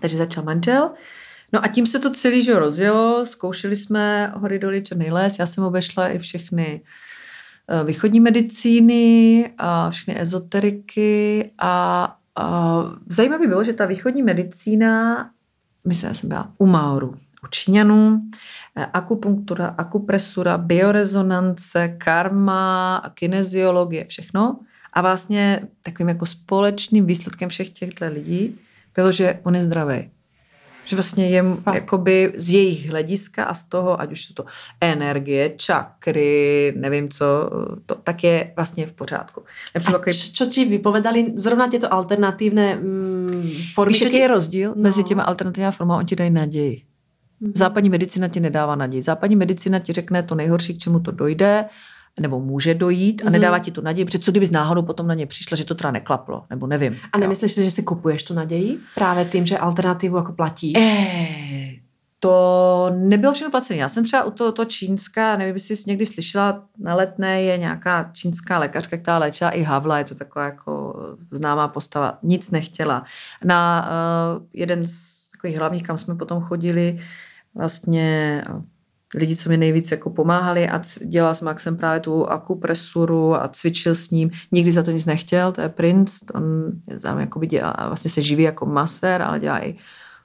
[0.00, 0.90] Takže začal manžel.
[1.52, 5.46] No a tím se to celý, že rozjelo, zkoušeli jsme hory doly Černý les, já
[5.46, 6.82] jsem obešla i všechny
[7.68, 12.16] eh, východní medicíny a všechny ezoteriky a
[13.08, 15.30] zajímavé bylo, že ta východní medicína,
[15.86, 18.20] myslím, že jsem byla u Maoru, u Číňanů,
[18.76, 24.58] eh, akupunktura, akupresura, biorezonance, karma, kineziologie, všechno.
[24.92, 28.58] A vlastně takovým jako společným výsledkem všech těchto lidí
[28.94, 30.10] bylo, že on je zdravý
[30.86, 31.44] že vlastně je
[31.74, 34.44] jakoby z jejich hlediska a z toho, ať už to
[34.80, 37.50] energie, čakry, nevím co,
[37.86, 39.42] to, tak je vlastně v pořádku.
[39.74, 43.92] Lepší a čo ti vypovedali zrovna tyto alternativné mm, formy?
[43.92, 44.82] Víš, jaký je rozdíl no.
[44.82, 46.00] mezi těmi alternativními formami?
[46.00, 46.82] On ti dají naději.
[47.42, 47.52] Mm-hmm.
[47.54, 49.02] Západní medicína ti nedává naději.
[49.02, 51.64] Západní medicína ti řekne to nejhorší, k čemu to dojde,
[52.20, 53.64] nebo může dojít a nedává mhm.
[53.64, 55.90] ti tu naději, protože co kdyby z náhodou potom na ně přišla, že to teda
[55.90, 56.96] neklaplo, nebo nevím.
[57.12, 60.72] A nemyslíš si, že si kupuješ tu naději právě tím, že alternativu jako platí?
[60.76, 61.86] Eh,
[62.20, 63.80] to nebylo všechno placené.
[63.80, 67.58] Já jsem třeba u toho to čínská, nevím, jestli jsi někdy slyšela, na letné je
[67.58, 70.94] nějaká čínská lékařka, která léčila i Havla, je to taková jako
[71.30, 73.04] známá postava, nic nechtěla.
[73.44, 73.88] Na
[74.36, 76.98] uh, jeden z takových hlavních, kam jsme potom chodili,
[77.54, 78.42] vlastně
[79.16, 83.94] lidi, co mi nejvíc jako pomáhali a dělal s Maxem právě tu akupresuru a cvičil
[83.94, 84.30] s ním.
[84.52, 86.44] Nikdy za to nic nechtěl, to je princ, on
[87.02, 89.74] tam jako dělá, vlastně se živí jako masér, ale dělá i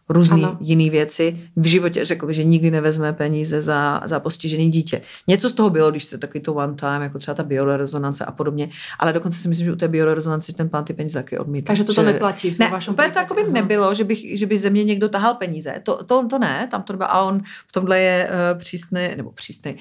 [0.09, 1.39] různé jiné věci.
[1.55, 5.01] V životě řekl že nikdy nevezme peníze za, za postižený dítě.
[5.27, 8.31] Něco z toho bylo, když jste takový to one time, jako třeba ta biorezonance a
[8.31, 11.67] podobně, ale dokonce si myslím, že u té biorezonance ten pán ty peníze taky odmítl.
[11.67, 11.95] Takže to, že...
[11.95, 14.83] to neplatí v ne, vašem to jako by nebylo, že, bych, že by ze mě
[14.83, 15.73] někdo tahal peníze.
[15.83, 17.11] To, to, to ne, tam to nebylo.
[17.11, 19.75] A on v tomhle je uh, přísný, nebo přísný,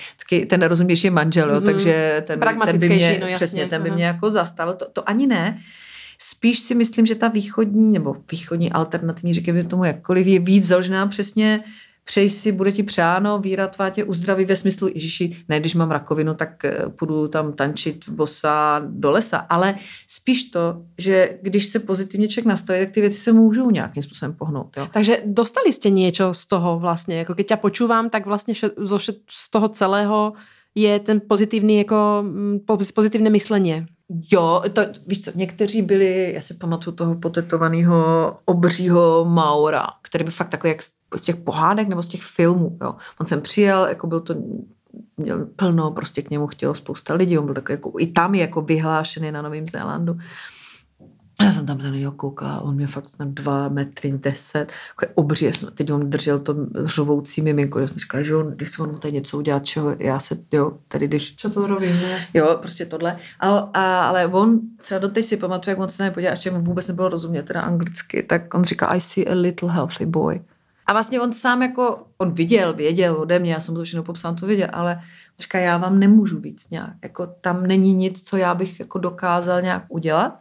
[0.46, 1.64] ten rozumnější manžel, jo, mm-hmm.
[1.64, 4.74] takže ten, ten by mě, no, jasně, přesně, ten by mě jako zastavil.
[4.74, 5.60] To, to ani ne.
[6.22, 11.06] Spíš si myslím, že ta východní nebo východní alternativní, řekněme tomu jakkoliv, je víc založená
[11.06, 11.64] přesně
[12.04, 15.90] přeji si, bude ti přáno, víra tvá tě uzdraví ve smyslu, Ježíši, ne, když mám
[15.90, 19.74] rakovinu, tak eh, půjdu tam tančit bosa do lesa, ale
[20.08, 24.34] spíš to, že když se pozitivně člověk nastaví, tak ty věci se můžou nějakým způsobem
[24.34, 24.76] pohnout.
[24.76, 24.88] Jo?
[24.92, 28.54] Takže dostali jste něco z toho vlastně, jako keď ťa počúvam, tak vlastně
[29.30, 30.32] z toho celého
[30.74, 32.58] je ten pozitivní, jako mm,
[32.94, 33.86] pozitivné myšlení.
[34.32, 40.32] Jo, to, víš co, někteří byli, já si pamatuju toho potetovaného obřího Maura, který byl
[40.32, 40.82] fakt takový jak
[41.16, 42.94] z těch pohádek nebo z těch filmů, jo.
[43.20, 44.34] On sem přijel, jako byl to,
[45.16, 48.40] měl plno, prostě k němu chtělo spousta lidí, on byl takový jako, i tam je
[48.40, 50.18] jako vyhlášený na Novém Zélandu.
[51.40, 54.72] Já jsem tam za něho koukala, on mě fakt na dva metry deset,
[55.02, 58.50] jako obří, já jsem, teď on držel to řovoucí miminko, já jsem říkala, že on,
[58.50, 61.34] když on mu tady něco udělá, čeho já se, jo, tady když...
[61.36, 62.00] Co to robím,
[62.34, 63.16] Jo, prostě tohle.
[63.40, 66.88] A, a, ale on třeba doteď si pamatuje, jak on se nepodíval, až mu vůbec
[66.88, 70.40] nebylo rozumět teda anglicky, tak on říká, I see a little healthy boy.
[70.86, 74.34] A vlastně on sám jako, on viděl, věděl ode mě, já jsem to všechno popsal,
[74.34, 75.00] to viděl, ale
[75.40, 79.62] říká, já vám nemůžu víc nějak, jako tam není nic, co já bych jako dokázal
[79.62, 80.40] nějak udělat.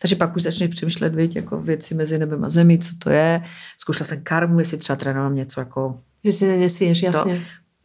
[0.00, 3.42] Takže pak už začneš přemýšlet, viď, jako věci mezi nebem a zemí, co to je.
[3.78, 6.00] Zkoušela jsem karmu, jestli třeba trénovala něco jako...
[6.24, 7.36] Že si nenesíš, jasně.
[7.36, 7.42] To.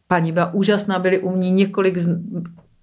[0.08, 2.18] Paní byla úžasná, byli u mě několik z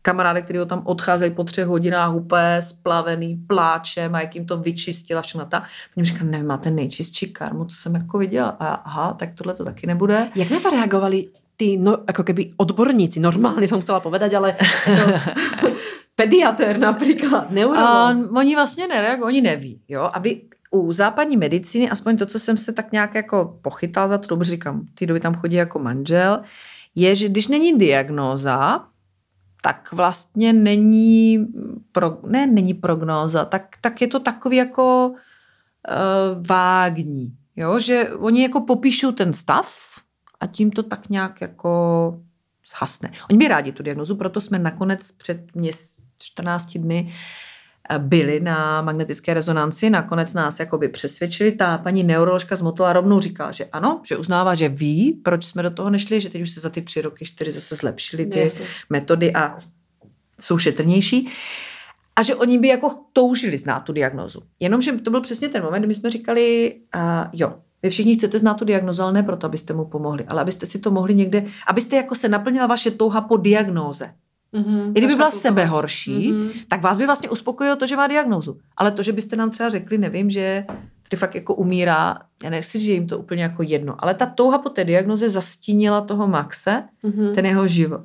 [0.02, 4.58] kamarády, kteří ho tam odcházeli po třech hodinách úplně splavený pláčem a jak jim to
[4.58, 5.64] vyčistila všechno tak.
[5.98, 8.50] Oni říkali, ne, máte nejčistší karmu, co jsem jako viděla.
[8.60, 10.30] A aha, tak tohle to taky nebude.
[10.36, 11.28] Jak na to reagovali
[11.62, 15.70] ty, no, jako keby odborníci, normálně jsem chcela povedať, ale to,
[16.16, 17.88] pediatér například, neurolog.
[17.88, 22.40] A oni vlastně nereagují, oni neví, jo, a vy u západní medicíny, aspoň to, co
[22.40, 25.80] jsem se tak nějak jako pochytal za to, dobře říkám, ty doby tam chodí jako
[25.80, 26.42] manžel,
[26.96, 28.86] je, že když není diagnóza,
[29.62, 31.48] tak vlastně není,
[31.92, 38.42] pro, ne, není prognóza, tak, tak je to takový jako uh, vágní, jo, že oni
[38.42, 39.91] jako popíšou ten stav
[40.42, 42.20] a tím to tak nějak jako
[42.70, 43.12] zhasne.
[43.30, 47.14] Oni by rádi tu diagnozu, proto jsme nakonec před měs, 14 dny
[47.98, 53.52] byli na magnetické rezonanci, nakonec nás jakoby přesvědčili, ta paní neuroložka z Motola rovnou říkala,
[53.52, 56.60] že ano, že uznává, že ví, proč jsme do toho nešli, že teď už se
[56.60, 58.66] za ty tři roky, čtyři zase zlepšily ty Jasně.
[58.90, 59.58] metody a
[60.40, 61.30] jsou šetrnější.
[62.16, 64.42] A že oni by jako toužili znát tu diagnozu.
[64.60, 67.02] Jenomže to byl přesně ten moment, kdy my jsme říkali, uh,
[67.34, 70.66] jo, vy všichni chcete znát tu diagnozu, ale ne proto, abyste mu pomohli, ale abyste
[70.66, 74.14] si to mohli někde, abyste jako se naplnila vaše touha po diagnóze.
[74.54, 76.52] Mm-hmm, I kdyby byla sebe horší, mm-hmm.
[76.68, 78.58] tak vás by vlastně uspokojilo to, že má diagnózu.
[78.78, 80.66] Ale to, že byste nám třeba řekli, nevím, že
[81.10, 84.58] tady fakt jako umírá, já nechci že jim to úplně jako jedno, ale ta touha
[84.58, 87.34] po té diagnoze zastínila toho Maxe, mm-hmm.
[87.34, 88.02] ten jeho život.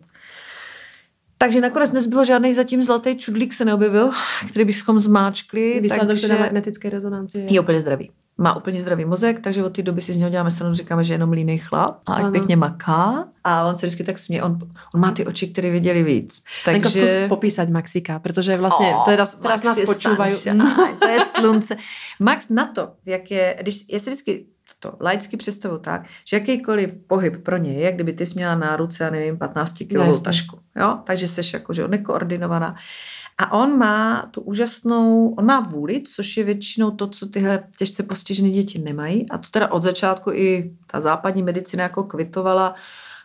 [1.38, 4.10] Takže nakonec nezbylo žádný zatím zlatý čudlík se neobjevil,
[4.48, 5.80] který bychom zmáčkli.
[5.80, 6.28] Výsledek takže...
[6.28, 7.54] teda magnetické rezonanci je...
[7.54, 10.51] je úplně zdravý má úplně zdravý mozek, takže od té doby si z něho děláme
[10.51, 13.29] stranu, říkáme, že je jenom líný chlap a ať pěkně maká.
[13.44, 14.59] A on se vždycky tak směje, on,
[14.94, 16.44] on má ty oči, které viděli víc.
[16.64, 16.72] Takže...
[16.72, 20.33] Lenko, zkus popísať Maxika, protože vlastně oh, teraz, teraz nás počúvají.
[20.99, 21.77] to je slunce.
[22.20, 24.46] Max na to, jak je, když, já si vždycky
[24.81, 28.77] to laicky představu tak, že jakýkoliv pohyb pro ně je, kdyby ty jsi měla na
[28.77, 30.59] ruce, já nevím, 15 kg tašku.
[30.77, 30.99] Jo?
[31.05, 32.77] Takže jsi jako, že nekoordinovaná.
[33.38, 38.03] A on má tu úžasnou, on má vůli, což je většinou to, co tyhle těžce
[38.03, 39.31] postižené děti nemají.
[39.31, 42.75] A to teda od začátku i ta západní medicína jako kvitovala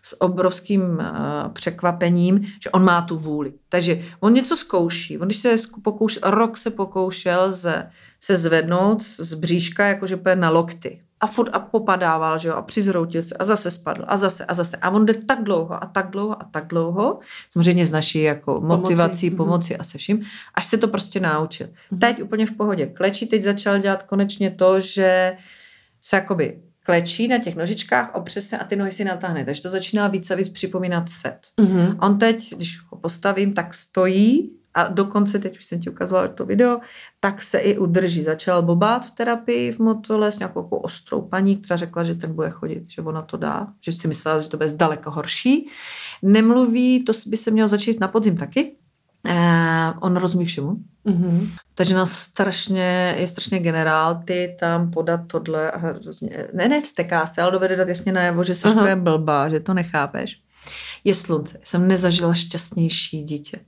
[0.04, 3.54] s obrovským uh, překvapením, že on má tu vůli.
[3.70, 5.18] Takže on něco zkouší.
[5.18, 11.02] On když se pokoušel, rok se pokoušel ze, se zvednout z bříška, jakože na lokty
[11.22, 14.54] a furt a popadával, že jo, a přizroutil se a zase spadl a zase a
[14.54, 14.78] zase.
[14.78, 18.62] A on jde tak dlouho a tak dlouho a tak dlouho, samozřejmě s naší jako
[18.62, 20.22] motivací, pomoci, pomoci a se vším,
[20.56, 21.68] až se to prostě naučil.
[21.68, 22.00] Mm-hmm.
[22.00, 25.38] Teď úplně v pohodě klečí, teď začal dělat konečně to, že
[26.02, 29.46] se jakoby klečí na těch nožičkách, opře se a ty nohy si natáhne.
[29.46, 31.40] Takže to začíná víc a víc připomínat set.
[31.60, 31.98] Mm-hmm.
[32.02, 36.46] On teď, když ho postavím, tak stojí a dokonce, teď už jsem ti ukazovala to
[36.46, 36.80] video,
[37.20, 38.24] tak se i udrží.
[38.24, 42.34] Začal bobát v terapii v motole s nějakou jako ostrou paní, která řekla, že ten
[42.34, 45.70] bude chodit, že ona to dá, že si myslela, že to bude zdaleko horší.
[46.22, 48.76] Nemluví, to by se mělo začít na podzim taky.
[49.26, 49.34] Uh,
[50.00, 50.78] on rozumí všemu.
[51.06, 51.50] Mm-hmm.
[51.76, 57.26] Takže nás strašně, je strašně generál, ty tam podat tohle a hrozně, ne, ne, vsteká
[57.26, 60.42] se, ale dovede dát jasně najevo, že jsi blbá, že to nechápeš.
[61.04, 61.60] Je slunce.
[61.64, 63.60] Jsem nezažila šťastnější dítě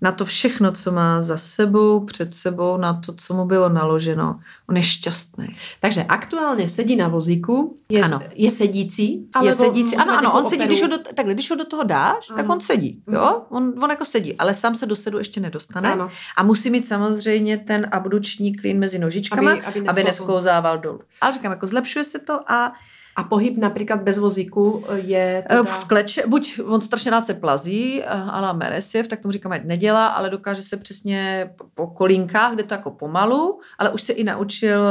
[0.00, 4.40] na to všechno, co má za sebou, před sebou, na to, co mu bylo naloženo.
[4.68, 5.56] On je šťastný.
[5.80, 8.20] Takže aktuálně sedí na vozíku, je, ano.
[8.34, 9.28] je sedící.
[9.42, 12.30] Je sedící, ano, ano, on sedí, když ho do, takhle, když ho do toho dáš,
[12.30, 12.36] ano.
[12.36, 13.16] tak on sedí, mhm.
[13.16, 16.10] jo, on, on jako sedí, ale sám se do sedu ještě nedostane ano.
[16.36, 21.00] a musí mít samozřejmě ten abduční klín mezi nožičkama, aby, aby, aby nesklouzával dolů.
[21.20, 22.72] Ale říkám, jako zlepšuje se to a
[23.16, 25.64] a pohyb například bez vozíku je teda...
[25.64, 30.06] V kleče, buď on strašně rád se plazí, eh, ala Meresiev, tak tomu říkáme, nedělá,
[30.06, 34.86] ale dokáže se přesně po kolínkách, kde to jako pomalu, ale už se i naučil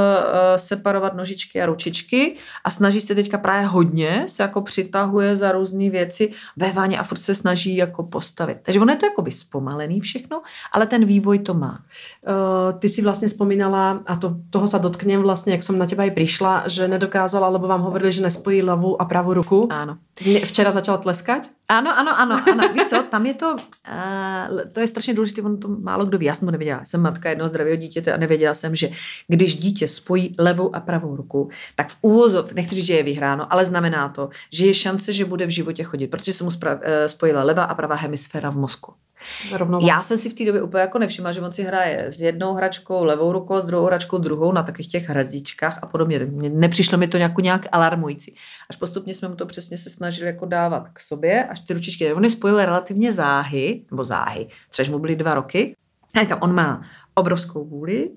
[0.56, 5.90] separovat nožičky a ručičky a snaží se teďka právě hodně, se jako přitahuje za různé
[5.90, 8.58] věci ve váně a furt se snaží jako postavit.
[8.62, 11.80] Takže ono je to jakoby zpomalený všechno, ale ten vývoj to má.
[12.28, 16.04] Uh, ty si vlastně vzpomínala, a to, toho se dotknem vlastně, jak jsem na těba
[16.04, 19.68] i přišla, že nedokázala, alebo vám hovorili, že nespojí levou a pravou ruku.
[19.72, 19.98] Ano.
[20.44, 21.50] Včera začal tleskat?
[21.70, 22.74] Ano, ano, ano, ano.
[22.74, 26.26] Víš co, tam je to, uh, to je strašně důležité, on to málo kdo ví,
[26.26, 26.82] já jsem to nevěděla.
[26.86, 28.90] Jsem matka jednoho zdravého dítěte a nevěděla jsem, že
[29.28, 33.54] když dítě spojí levou a pravou ruku, tak v úvozov, nechci říct, že je vyhráno,
[33.54, 36.50] ale znamená to, že je šance, že bude v životě chodit, protože se mu
[37.08, 38.94] spojila levá a pravá hemisféra v mozku.
[39.52, 39.88] Rovnováhu.
[39.88, 42.54] Já jsem si v té době úplně jako nevšimla, že on si hraje s jednou
[42.54, 46.28] hračkou levou rukou, s druhou hračkou druhou na takových těch hrazičkách a podobně.
[46.50, 48.36] Nepřišlo mi to nějak, nějak alarmující.
[48.70, 52.14] Až postupně jsme mu to přesně se snažili jako dávat k sobě, až ty ručičky,
[52.14, 55.76] on je spojil relativně záhy, nebo záhy, třeba mu byly dva roky.
[56.32, 56.82] A on má
[57.14, 58.10] obrovskou vůli,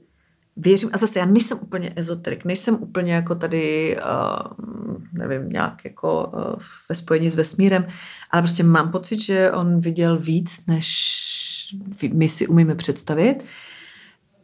[0.59, 6.27] věřím, a zase já nejsem úplně ezoterik, nejsem úplně jako tady, uh, nevím, nějak jako
[6.27, 7.87] uh, ve spojení s vesmírem,
[8.31, 11.75] ale prostě mám pocit, že on viděl víc, než
[12.13, 13.45] my si umíme představit.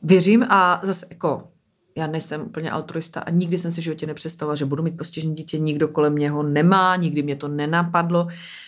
[0.03, 1.49] Věřím a zase jako
[1.97, 5.35] já nejsem úplně altruista a nikdy jsem si v životě nepředstavila, že budu mít postižené
[5.35, 8.27] dítě, nikdo kolem mě ho nemá, nikdy mě to nenapadlo.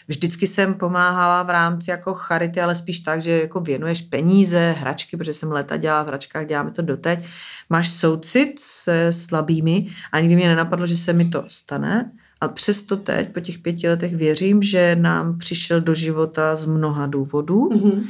[0.08, 5.16] Vždycky jsem pomáhala v rámci jako charity, ale spíš tak, že jako věnuješ peníze, hračky,
[5.16, 7.26] protože jsem leta dělala v hračkách, děláme to doteď.
[7.70, 12.12] Máš soucit se slabými a nikdy mě nenapadlo, že se mi to stane.
[12.40, 17.06] A přesto teď, po těch pěti letech, věřím, že nám přišel do života z mnoha
[17.06, 17.68] důvodů.
[17.68, 18.02] Mm-hmm.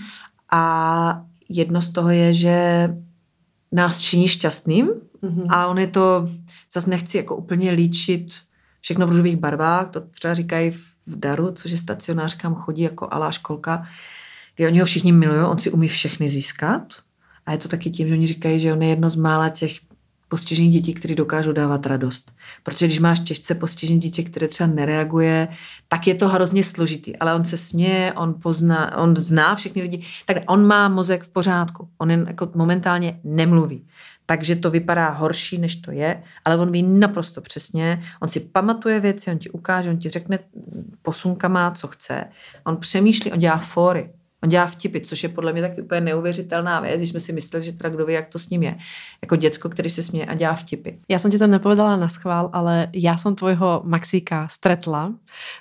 [0.52, 2.88] A jedno z toho je, že
[3.72, 4.90] nás činí šťastným
[5.22, 5.46] mm-hmm.
[5.48, 6.28] a on je to,
[6.72, 8.34] zase nechci jako úplně líčit
[8.80, 13.08] všechno v růžových barvách, to třeba říkají v Daru, což je stacionář, kam chodí jako
[13.10, 13.86] alá školka,
[14.56, 16.82] kde oni ho všichni milují, on si umí všechny získat
[17.46, 19.72] A je to taky tím, že oni říkají, že on je jedno z mála těch
[20.28, 22.32] postižených dětí, které dokážou dávat radost.
[22.62, 25.48] Protože když máš těžce postižené dítě, které třeba nereaguje,
[25.88, 27.16] tak je to hrozně složitý.
[27.16, 30.02] Ale on se směje, on, pozná, on zná všechny lidi.
[30.24, 31.88] Tak on má mozek v pořádku.
[31.98, 33.86] On jen jako momentálně nemluví.
[34.26, 38.02] Takže to vypadá horší, než to je, ale on ví naprosto přesně.
[38.22, 40.38] On si pamatuje věci, on ti ukáže, on ti řekne
[41.02, 42.24] posunkama, co chce.
[42.64, 44.10] On přemýšlí, on dělá fóry.
[44.44, 47.64] On dělá vtipy, což je podle mě taky úplně neuvěřitelná věc, když jsme si mysleli,
[47.64, 48.76] že teda kdo ví, jak to s ním je.
[49.22, 50.90] Jako děcko, který se směje a dělá vtipy.
[51.08, 55.12] Já jsem ti to nepovedala na schvál, ale já jsem tvojho Maxíka stretla.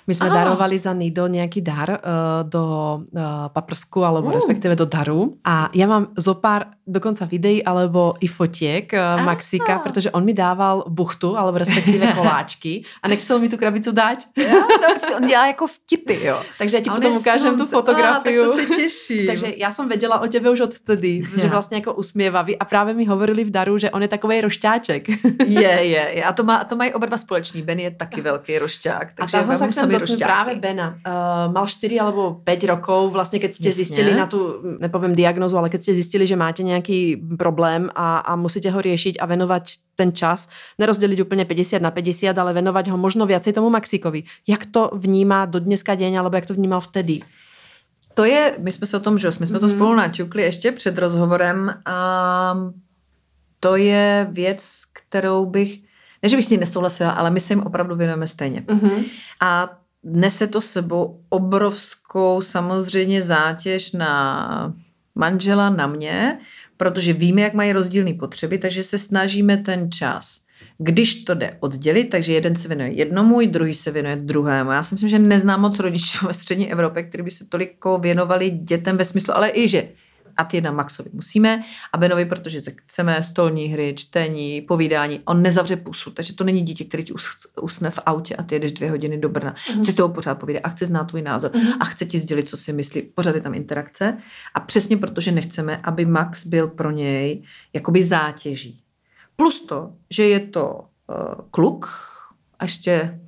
[0.06, 0.34] My jsme ah.
[0.34, 4.34] darovali za Nido nějaký dar uh, do uh, paprsku, alebo uh.
[4.34, 5.36] respektive do daru.
[5.44, 10.34] A já mám zo pár dokonca videí alebo i fotiek uh, Maxíka, protože on mi
[10.34, 14.18] dával buchtu, alebo respektive koláčky a nechcel mi tu krabicu dát.
[14.36, 16.42] Já, no, on dělá jako vtipy, jo.
[16.58, 18.65] Takže já ti potom ukážem tu fotografii.
[18.66, 19.26] Se těším.
[19.30, 22.94] Takže já jsem věděla o tebe už od tedy, že vlastně jako usměvavý a právě
[22.94, 25.08] mi hovorili v daru, že on je takový rošťáček.
[25.46, 26.24] je, je, je.
[26.24, 27.62] A to, má, to mají oba dva společný.
[27.62, 29.12] Ben je taky velký rošťák.
[29.14, 30.98] Takže a toho sa chcem dotknúť práve Bena.
[31.06, 33.84] Uh, mal 4 alebo 5 rokov, vlastně keď ste Jasně.
[33.84, 38.36] zistili na tu, nepovím diagnozu, ale keď ste zistili, že máte nějaký problém a, a
[38.36, 39.64] musíte ho riešiť a venovať
[39.96, 40.48] ten čas,
[40.78, 44.24] nerozdeliť úplně 50 na 50, ale venovať ho možno viacej tomu Maxikovi.
[44.46, 47.20] Jak to vnímá do dneska deň, alebo jak to vnímal vtedy?
[48.16, 49.74] To je, my jsme se o tom, že my jsme to mm-hmm.
[49.74, 52.58] spolu naťukli ještě před rozhovorem a
[53.60, 55.82] to je věc, kterou bych,
[56.22, 58.60] ne, že bych s ní nesouhlasila, ale my se jim opravdu věnujeme stejně.
[58.60, 59.04] Mm-hmm.
[59.40, 64.74] A nese to sebou obrovskou samozřejmě zátěž na
[65.14, 66.38] manžela, na mě,
[66.76, 70.45] protože víme, jak mají rozdílné potřeby, takže se snažíme ten čas
[70.78, 74.70] když to jde oddělit, takže jeden se věnuje jednomu, druhý se věnuje druhému.
[74.70, 78.50] Já si myslím, že neznám moc rodičů ve střední Evropě, kteří by se toliko věnovali
[78.50, 79.88] dětem ve smyslu, ale i že
[80.36, 81.62] a ty na Maxovi musíme
[81.92, 86.84] a Benovi, protože chceme stolní hry, čtení, povídání, on nezavře pusu, takže to není dítě,
[86.84, 87.12] který ti
[87.60, 89.54] usne v autě a ty jedeš dvě hodiny do Brna.
[89.54, 89.82] Mm-hmm.
[89.82, 91.76] Chce s tebou pořád povídat a chce znát tvůj názor mm-hmm.
[91.80, 93.02] a chce ti sdělit, co si myslí.
[93.02, 94.18] Pořád je tam interakce
[94.54, 98.85] a přesně protože nechceme, aby Max byl pro něj jakoby zátěží.
[99.36, 101.88] Plus to, že je to uh, kluk
[102.58, 103.20] a ještě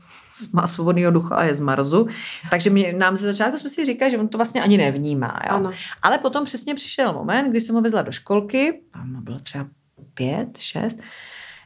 [0.52, 2.08] má svobodného ducha a je z Marzu.
[2.50, 5.40] Takže mě, nám ze začátku jsme si říkali, že on to vlastně ani nevnímá.
[5.50, 5.56] Jo?
[5.56, 5.70] Ano.
[6.02, 9.66] Ale potom přesně přišel moment, kdy jsem ho vezla do školky, tam bylo třeba
[10.14, 10.98] pět, šest,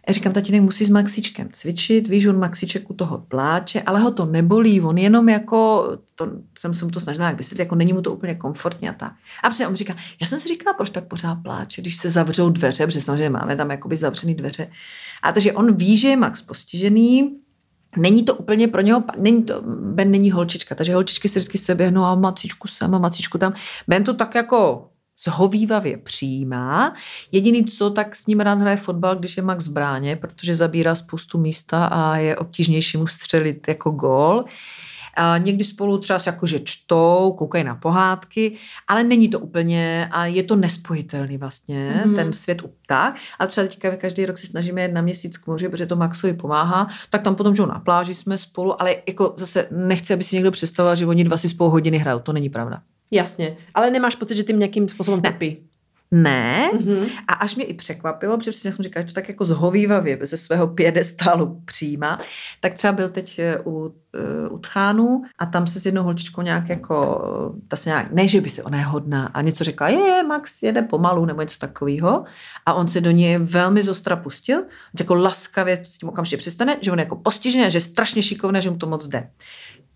[0.09, 4.11] já říkám, tatínek musí s Maxičkem cvičit, víš, on Maxiček u toho pláče, ale ho
[4.11, 7.93] to nebolí, on jenom jako, to jsem se mu to snažila jak vysvětlit, jako není
[7.93, 9.12] mu to úplně komfortně a tak.
[9.43, 12.51] A přesně on říká, já jsem si říkala, proč tak pořád pláče, když se zavřou
[12.51, 14.71] dveře, protože samozřejmě máme tam jakoby zavřený dveře.
[15.23, 17.38] A takže on ví, že je Max postižený,
[17.97, 21.75] Není to úplně pro něho, není to, Ben není holčička, takže holčičky si vždycky se
[21.75, 23.55] běhnou a macičku sem a macičku tam.
[23.88, 24.88] Ben to tak jako
[25.25, 26.95] zhovývavě přijímá.
[27.33, 30.95] Jediný co, tak s ním rád hraje fotbal, když je Max v bráně, protože zabírá
[30.95, 34.45] spoustu místa a je obtížnější mu střelit jako gól.
[35.17, 38.57] A někdy spolu třeba jakože čtou, koukají na pohádky,
[38.89, 42.15] ale není to úplně a je to nespojitelný vlastně, mm.
[42.15, 43.17] ten svět tak.
[43.39, 46.35] A třeba teďka každý rok se snažíme jít na měsíc k moři, protože to Maxovi
[46.35, 50.37] pomáhá, tak tam potom, že na pláži jsme spolu, ale jako zase nechci, aby si
[50.37, 52.83] někdo představoval, že oni dva si spolu hodiny hrajou, to není pravda.
[53.12, 55.59] Jasně, ale nemáš pocit, že tím nějakým způsobem trpí?
[56.14, 56.70] Ne.
[56.75, 57.11] Mm-hmm.
[57.29, 60.37] A až mě i překvapilo, protože přesně jsem říkala, že to tak jako zhovývavě ze
[60.37, 62.18] svého pědestálu přijímá,
[62.61, 66.42] tak třeba byl teď eh, u, eh, u Tchánu a tam se s jednou holčičkou
[66.42, 67.25] nějak jako,
[67.68, 70.22] ta se nějak, ne, že by se ona je hodná a něco řekla, je, je,
[70.22, 72.25] Max jede pomalu nebo něco takového
[72.66, 74.64] a on se do něj velmi zostra pustil,
[74.98, 78.22] jako laskavě s tím okamžitě přestane, že on je jako postižený a že je strašně
[78.22, 79.31] šikovný, že mu to moc jde.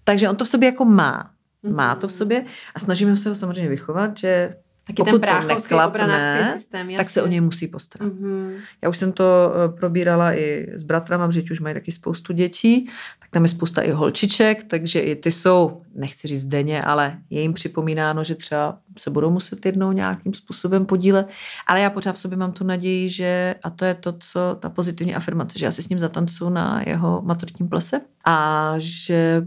[0.04, 1.35] Takže on to v sobě jako má.
[1.74, 5.74] Má to v sobě a snažíme se ho samozřejmě vychovat, že Taky Pokud ten bráchovský
[5.74, 8.12] obranářský systém, tak se o něj musí postarat.
[8.12, 8.50] Mm-hmm.
[8.82, 12.90] Já už jsem to eh, probírala i s bratrama, že už mají taky spoustu dětí,
[13.20, 17.40] tak tam je spousta i holčiček, takže i ty jsou, nechci říct denně, ale je
[17.40, 21.28] jim připomínáno, že třeba se budou muset jednou nějakým způsobem podílet.
[21.66, 24.70] Ale já pořád v sobě mám tu naději, že, a to je to, co ta
[24.70, 29.42] pozitivní afirmace, že já si s ním zatancu na jeho maturitním plese a že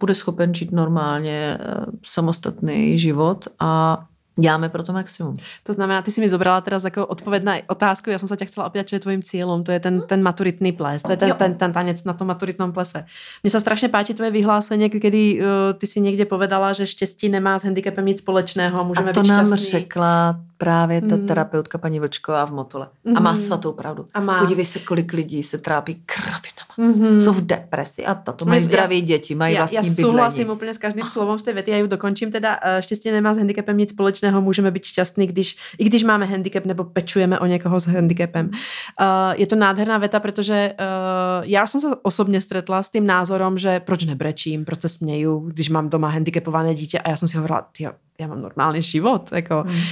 [0.00, 4.04] bude schopen žít normálně eh, samostatný život a
[4.40, 5.36] Děláme pro to maximum.
[5.62, 8.44] To znamená, ty si mi zobrala teraz jako odpověď na otázku, já jsem se tě
[8.44, 11.54] chcela opět, je tvojím cílem, to je ten, ten maturitný ples, to je ten, ten,
[11.54, 13.04] ten tanec na tom maturitnom plese.
[13.42, 15.46] Mně se strašně páči tvoje vyhlásení, kdy uh,
[15.78, 19.20] ty si někde povedala, že štěstí nemá s handicapem nic společného a můžeme a to
[19.20, 19.70] být nám šťastný.
[19.70, 21.26] řekla právě ta mm.
[21.26, 22.88] terapeutka paní Vlčková v Motole.
[23.04, 23.16] Mm.
[23.16, 23.40] A má mhm.
[23.40, 24.06] svatou pravdu.
[24.14, 24.40] A má.
[24.40, 26.96] Podívej se, kolik lidí se trápí kravinama.
[26.96, 27.20] Mm.
[27.20, 30.02] Jsou v de- depresi a to, to mají zdraví děti, mají já, vlastní Já bydlení.
[30.02, 32.58] souhlasím úplně s každým slovem z té věty, já ju dokončím teda.
[32.62, 36.64] eh, Štěstí nemá s handicapem nic společného, můžeme být šťastní, když, i když máme handicap
[36.64, 38.46] nebo pečujeme o někoho s handicapem.
[38.46, 38.56] Uh,
[39.34, 43.80] je to nádherná věta, protože uh, já jsem se osobně stretla s tím názorom, že
[43.80, 47.66] proč nebrečím, proč se směju, když mám doma handicapované dítě a já jsem si hovorila,
[48.20, 49.32] já mám normální život.
[49.32, 49.62] Jako.
[49.66, 49.76] Hmm.
[49.76, 49.82] Uh,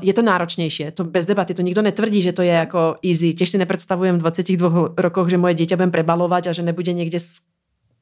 [0.00, 3.34] je to náročnější, to bez debaty, to nikdo netvrdí, že to je jako easy.
[3.34, 7.20] Těž si nepředstavujem v 22 rokoch, že moje dítě budem prebalovat a že nebude někde
[7.20, 7.40] s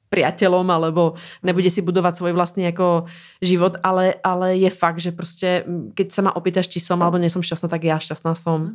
[0.09, 3.05] priateľom alebo nebude si budovat svůj vlastní jako
[3.43, 7.43] život, ale, ale je fakt, že prostě keď se ma opýtaš, či som alebo nejsem
[7.43, 8.75] šťastná, tak já šťastná som.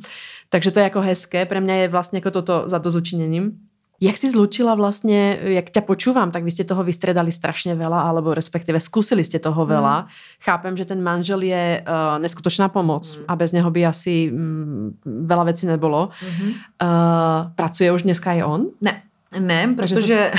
[0.49, 3.70] Takže to je jako hezké, pre mňa je vlastně jako toto za dozučiněním.
[4.01, 8.33] Jak si zlučila vlastně, jak ťa počúvam, tak vy ste toho vystredali strašně veľa, alebo
[8.33, 9.95] respektive skúsili ste toho veľa.
[9.97, 10.09] Hmm.
[10.41, 13.25] Chápem, že ten manžel je uh, neskutočná pomoc hmm.
[13.27, 16.09] a bez něho by asi um, veľa vecí nebolo.
[16.17, 16.49] Hmm.
[16.49, 18.73] Uh, pracuje už dneska i on?
[18.81, 19.01] Ne,
[19.39, 20.33] ne, protože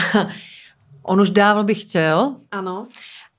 [1.02, 2.36] on už dávno by chtěl.
[2.50, 2.86] Ano.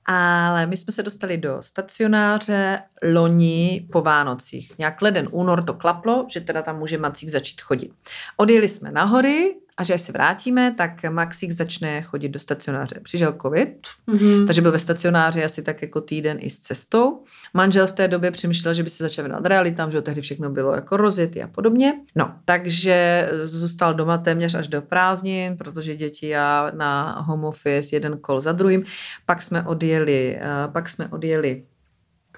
[0.06, 4.72] Ale my jsme se dostali do stacionáře loni po Vánocích.
[4.78, 7.92] Nějak leden, únor to klaplo, že teda tam může Macík začít chodit.
[8.36, 13.00] Odjeli jsme na hory a že až se vrátíme, tak Maxík začne chodit do stacionáře.
[13.02, 13.68] Přišel covid,
[14.08, 14.46] mm-hmm.
[14.46, 17.24] takže byl ve stacionáři asi tak jako týden i s cestou.
[17.54, 20.74] Manžel v té době přemýšlel, že by se začal věnovat realitám, že tehdy všechno bylo
[20.74, 21.94] jako rozjetý a podobně.
[22.16, 28.18] No, takže zůstal doma téměř až do prázdnin, protože děti a na home office jeden
[28.18, 28.84] kol za druhým.
[29.26, 30.38] Pak jsme odjeli,
[30.72, 31.64] pak jsme odjeli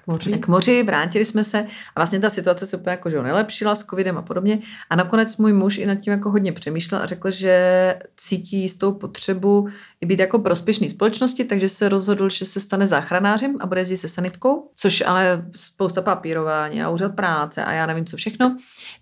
[0.07, 0.31] moři.
[0.31, 3.83] k moři, vrátili jsme se a vlastně ta situace se úplně jako, že nelepšila s
[3.83, 4.59] covidem a podobně.
[4.89, 8.91] A nakonec můj muž i nad tím jako hodně přemýšlel a řekl, že cítí jistou
[8.91, 9.67] potřebu
[10.01, 13.97] i být jako prospěšný společnosti, takže se rozhodl, že se stane záchranářem a bude jezdit
[13.97, 18.57] se sanitkou, což ale spousta papírování a úřad práce a já nevím co všechno.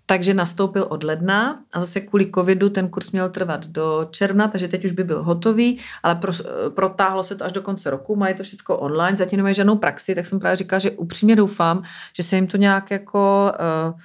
[0.06, 4.68] Takže nastoupil od ledna a zase kvůli covidu ten kurz měl trvat do června, takže
[4.68, 6.32] teď už by byl hotový, ale pro,
[6.74, 10.14] protáhlo se to až do konce roku, mají to všechno online, zatím nemají žádnou praxi,
[10.14, 11.82] tak jsem právě říkala, že upřímně doufám,
[12.16, 13.52] že se jim to nějak jako
[13.92, 14.00] uh,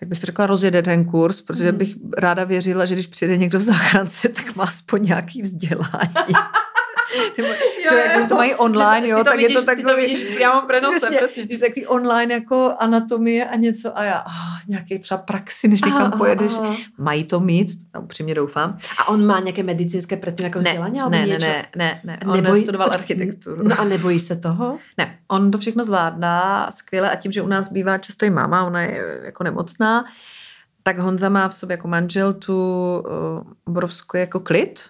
[0.00, 3.58] jak bych to řekla, rozjede ten kurz, protože bych ráda věřila, že když přijde někdo
[3.58, 6.34] v záchrance, tak má aspoň nějaký vzdělání.
[7.38, 9.84] Nebo, jo, že jak to mají online, jo, to tak vidíš, je to takový...
[9.84, 11.46] Ty to vidíš přímo prenosem, přesně, přesně.
[11.50, 16.02] Že takový online jako anatomie a něco a já, oh, nějaký třeba praxi, než někam
[16.02, 16.52] aha, pojedeš.
[16.58, 16.76] Aha.
[16.98, 18.78] Mají to mít, no, upřímně doufám.
[18.98, 20.98] A on má nějaké medicínské předtím jako vzdělání?
[20.98, 21.46] Ne, ne, něco?
[21.46, 23.68] ne, ne, ne, on nebojí, studoval architekturu.
[23.68, 24.78] No a nebojí se toho?
[24.98, 28.64] Ne, on to všechno zvládá skvěle a tím, že u nás bývá často i máma,
[28.64, 30.04] ona je jako nemocná,
[30.82, 34.84] tak Honza má v sobě jako manžel tu uh, obrovskou jako klid,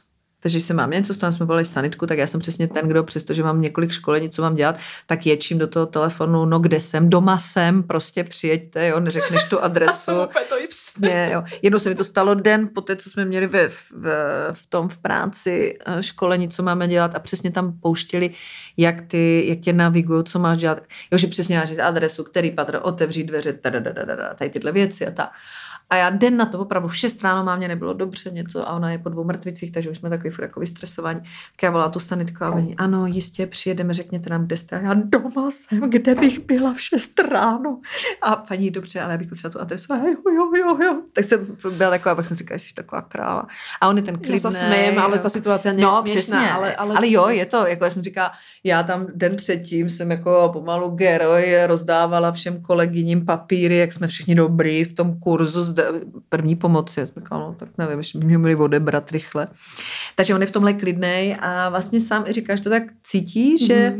[0.45, 3.05] takže když se mám něco, tam jsme volali sanitku, tak já jsem přesně ten, kdo
[3.05, 4.77] přestože mám několik školení, co mám dělat,
[5.07, 9.61] tak ječím do toho telefonu, no kde jsem, doma jsem, prostě přijeďte, jo, neřekneš tu
[9.61, 10.13] adresu.
[10.69, 11.45] Přesně, jo.
[11.63, 13.93] Jednou se mi to stalo den po té, co jsme měli ve, v,
[14.53, 18.31] v tom v práci eh, školení, co máme dělat a přesně tam pouštěli,
[18.77, 20.83] jak, ty, jak tě navigují, co máš dělat.
[21.11, 25.33] Jo, že přesně máš říct adresu, který patr, otevřít dveře, tady tyhle věci a tak.
[25.91, 28.73] A já den na to opravdu v 6 ráno mám mě nebylo dobře něco a
[28.73, 31.21] ona je po dvou mrtvicích, takže už jsme takový furt jako vystresovaní.
[31.21, 34.77] Tak já volala tu sanitku a oni, ano, jistě, přijedeme, řekněte nám, kde jste.
[34.77, 37.81] A já doma jsem, kde bych byla v 6 ráno.
[38.23, 39.93] A paní, dobře, ale já bych potřebovala tu adresu.
[39.93, 41.03] A jo, jo, jo, jo.
[41.13, 43.47] Tak jsem byla taková, pak jsem říkala, že taková kráva.
[43.81, 44.35] A on je ten klidný.
[44.45, 46.21] Já se smějem, ale ta situace není no, směšná.
[46.21, 48.33] Přesně, ale, ale, ale, jo, je to, jako já jsem říkala,
[48.65, 54.35] já tam den předtím jsem jako pomalu geroj rozdávala všem kolegyním papíry, jak jsme všichni
[54.35, 57.01] dobrý v tom kurzu zde, první pomoci.
[57.01, 59.49] Já jsem říkala, no tak nevím, ještě by mě měli odebrat rychle.
[60.17, 63.57] Takže on je v tomhle klidnej a vlastně sám i říká, že to tak cítí,
[63.57, 63.67] mm-hmm.
[63.67, 63.97] že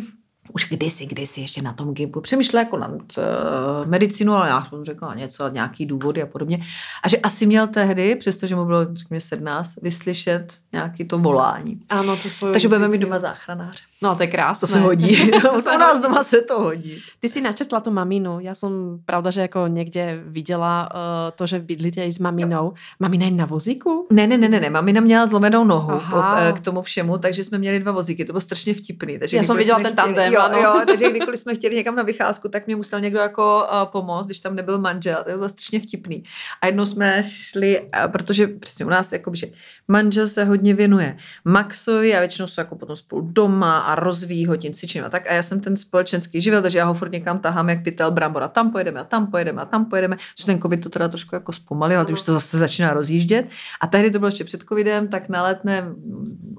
[0.53, 4.85] už kdysi, kdysi ještě na tom Gimplu přemýšlel jako nad uh, medicínu, ale já jsem
[4.85, 6.59] řekla něco, nějaký důvody a podobně.
[7.03, 11.81] A že asi měl tehdy, přestože mu bylo, řekněme, 17, vyslyšet nějaký to volání.
[11.89, 13.85] Ano, to jsou Takže budeme mít doma záchranáře.
[14.03, 14.61] No, to je krásné.
[14.61, 15.31] To se hodí.
[15.53, 17.03] to se u nás doma se to hodí.
[17.21, 18.41] Ty si načrtla tu maminu.
[18.41, 21.01] Já jsem, pravda, že jako někde viděla uh,
[21.35, 22.73] to, že bydlíte i s maminou.
[23.01, 24.07] Mamina je na vozíku?
[24.11, 24.71] Ne, ne, ne, ne, ne.
[24.71, 26.53] Mamina měla zlomenou nohu Aha.
[26.53, 28.25] k tomu všemu, takže jsme měli dva vozíky.
[28.25, 29.19] To bylo strašně vtipný.
[29.19, 30.59] Takže Já jsem viděla ten tandem, jo, ano.
[30.59, 34.27] jo, takže kdykoliv jsme chtěli někam na vycházku, tak mě musel někdo jako uh, pomoct,
[34.27, 35.25] když tam nebyl manžel.
[35.25, 36.25] To bylo strašně vtipný.
[36.63, 39.47] A jednou jsme šli, uh, protože přesně u nás, jakoby, že
[39.89, 44.57] manžel se hodně věnuje Maxovi a většinou jsou jako potom spolu doma a rozvíjí ho
[44.57, 45.31] tím cvičením a tak.
[45.31, 48.49] A já jsem ten společenský živel, takže já ho furt někam tahám, jak pytel brambora.
[48.49, 50.17] Tam pojedeme a tam pojedeme a tam pojedeme.
[50.37, 53.49] Což ten covid to teda trošku jako zpomalil, ale už to zase začíná rozjíždět.
[53.81, 55.85] A tehdy to bylo ještě před covidem, tak na letné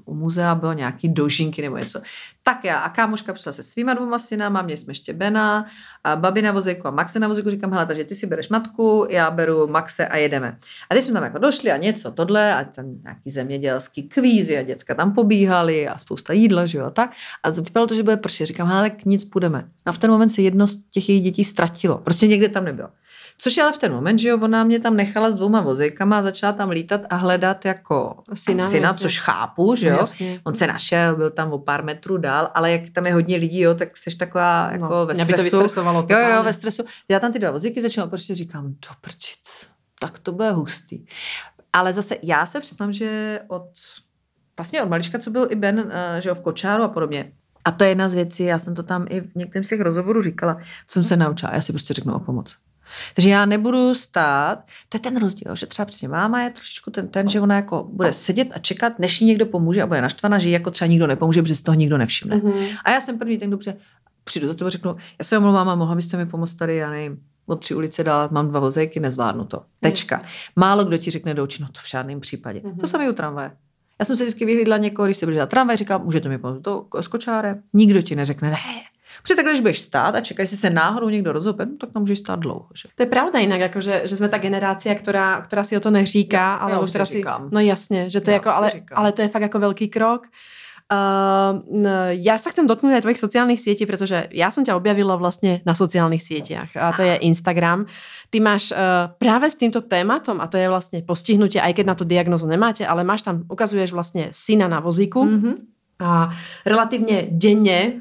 [0.04, 2.00] u muzea bylo nějaký dožinky nebo něco.
[2.42, 5.66] Tak já a kámoška přišla se svýma dvoma synama, měli jsme ještě Bena,
[6.16, 9.30] babi na vozíku a Maxe na vozíku, říkám, hele, takže ty si bereš matku, já
[9.30, 10.58] beru Maxe a jedeme.
[10.90, 14.62] A teď jsme tam jako došli a něco, tohle, a tam nějaký zemědělský kvízy a
[14.62, 17.10] děcka tam pobíhali a spousta jídla, že jo, tak.
[17.42, 18.46] A vypadalo to, že bude pršet.
[18.46, 19.58] Říkám, hele, tak nic půjdeme.
[19.86, 21.98] No a v ten moment se jedno z těch jejich dětí ztratilo.
[21.98, 22.88] Prostě někde tam nebylo.
[23.38, 26.18] Což je ale v ten moment, že jo, ona mě tam nechala s dvouma vozejkama
[26.18, 29.96] a začala tam lítat a hledat jako syna, syna což chápu, že jo.
[30.20, 33.36] No, On se našel, byl tam o pár metrů dál, ale jak tam je hodně
[33.36, 35.56] lidí, jo, tak jsi taková jako no, ve stresu.
[36.06, 36.84] To jo, jo, ve stresu.
[37.08, 39.68] Já tam ty dva vozíky začala, prostě říkám, do prčic,
[40.00, 41.06] tak to bude hustý.
[41.72, 43.68] Ale zase já se přiznám, že od
[44.56, 47.32] vlastně od malička, co byl i Ben, eh, že jo, v kočáru a podobně,
[47.64, 49.80] a to je jedna z věcí, já jsem to tam i v některém z těch
[49.80, 50.54] rozhovorů říkala,
[50.86, 51.54] co jsem se naučila.
[51.54, 52.56] Já si prostě řeknu o pomoc.
[53.14, 57.08] Takže já nebudu stát, to je ten rozdíl, že třeba přesně máma je trošičku ten,
[57.08, 60.38] ten, že ona jako bude sedět a čekat, než jí někdo pomůže a bude naštvaná,
[60.38, 62.36] že jí jako třeba nikdo nepomůže, protože z toho nikdo nevšimne.
[62.36, 62.68] Mm-hmm.
[62.84, 63.58] A já jsem první ten, kdo
[64.24, 67.18] přijdu za a řeknu, já se omlouvám a mohla byste mi pomoct tady, já nevím,
[67.46, 69.62] od tři ulice dál, mám dva vozejky, nezvládnu to.
[69.80, 70.22] Tečka.
[70.56, 72.60] Málo kdo ti řekne do no to v žádném případě.
[72.60, 72.80] Mm-hmm.
[72.80, 73.50] To samé u tramvaje.
[73.98, 76.86] Já jsem se vždycky vyhlídla někoho, když se byl tramvaj, říkám, můžete mi pomoct to
[77.00, 77.62] s kočárem.
[77.72, 78.56] Nikdo ti neřekne, ne,
[79.22, 82.02] Protože takhle, když budeš stát a čekáš, jestli se náhodou někdo rozhope, no, tak tam
[82.02, 82.68] můžeš stát dlouho.
[82.74, 82.88] Že?
[82.94, 85.90] To je pravda jinak, jako, že, že jsme ta generácia, která, která si o to
[85.90, 87.48] neříká, ale já která si, říkám.
[87.52, 90.22] no jasně, že to já je jako, ale, ale to je fakt jako velký krok.
[90.86, 91.66] Uh,
[92.14, 95.74] ja sa chcem dotknúť aj tvojich sociálnych sietí, pretože ja som ťa objavila vlastne na
[95.74, 97.90] sociálnych sieťach a to je Instagram.
[98.30, 101.98] Ty máš uh, práve s týmto tématom a to je vlastne postihnutie, aj keď na
[101.98, 105.26] to diagnozu nemáte, ale máš tam, ukazuješ vlastne syna na vozíku.
[105.26, 106.30] Mm-hmm a
[106.66, 107.92] relativně denně,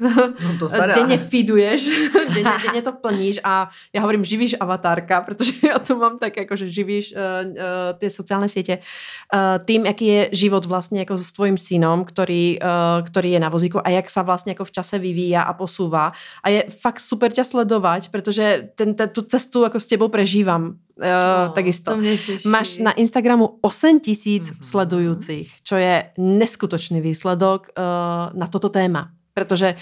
[0.44, 1.90] no to denně feeduješ,
[2.34, 3.40] denně, denně to plníš.
[3.44, 7.58] A já hovorím živíš avatárka, protože já to mám tak jako, že živíš uh, uh,
[7.98, 8.78] ty sociální sítě.
[9.34, 13.50] Uh, tým, jaký je život vlastně jako s tvojím synom, který, uh, který je na
[13.50, 16.12] vozíku a jak se vlastně jako v čase vyvíja a posúva
[16.44, 20.76] a je fakt super tě sledovat, protože ten, ten, tu cestu jako s tebou prežívám
[20.96, 21.92] Uh, takisto.
[22.48, 24.64] Máš na Instagramu 8 tisíc mm-hmm.
[24.64, 29.12] sledujúcich, čo je neskutočný výsledok uh, na toto téma.
[29.36, 29.76] Pretože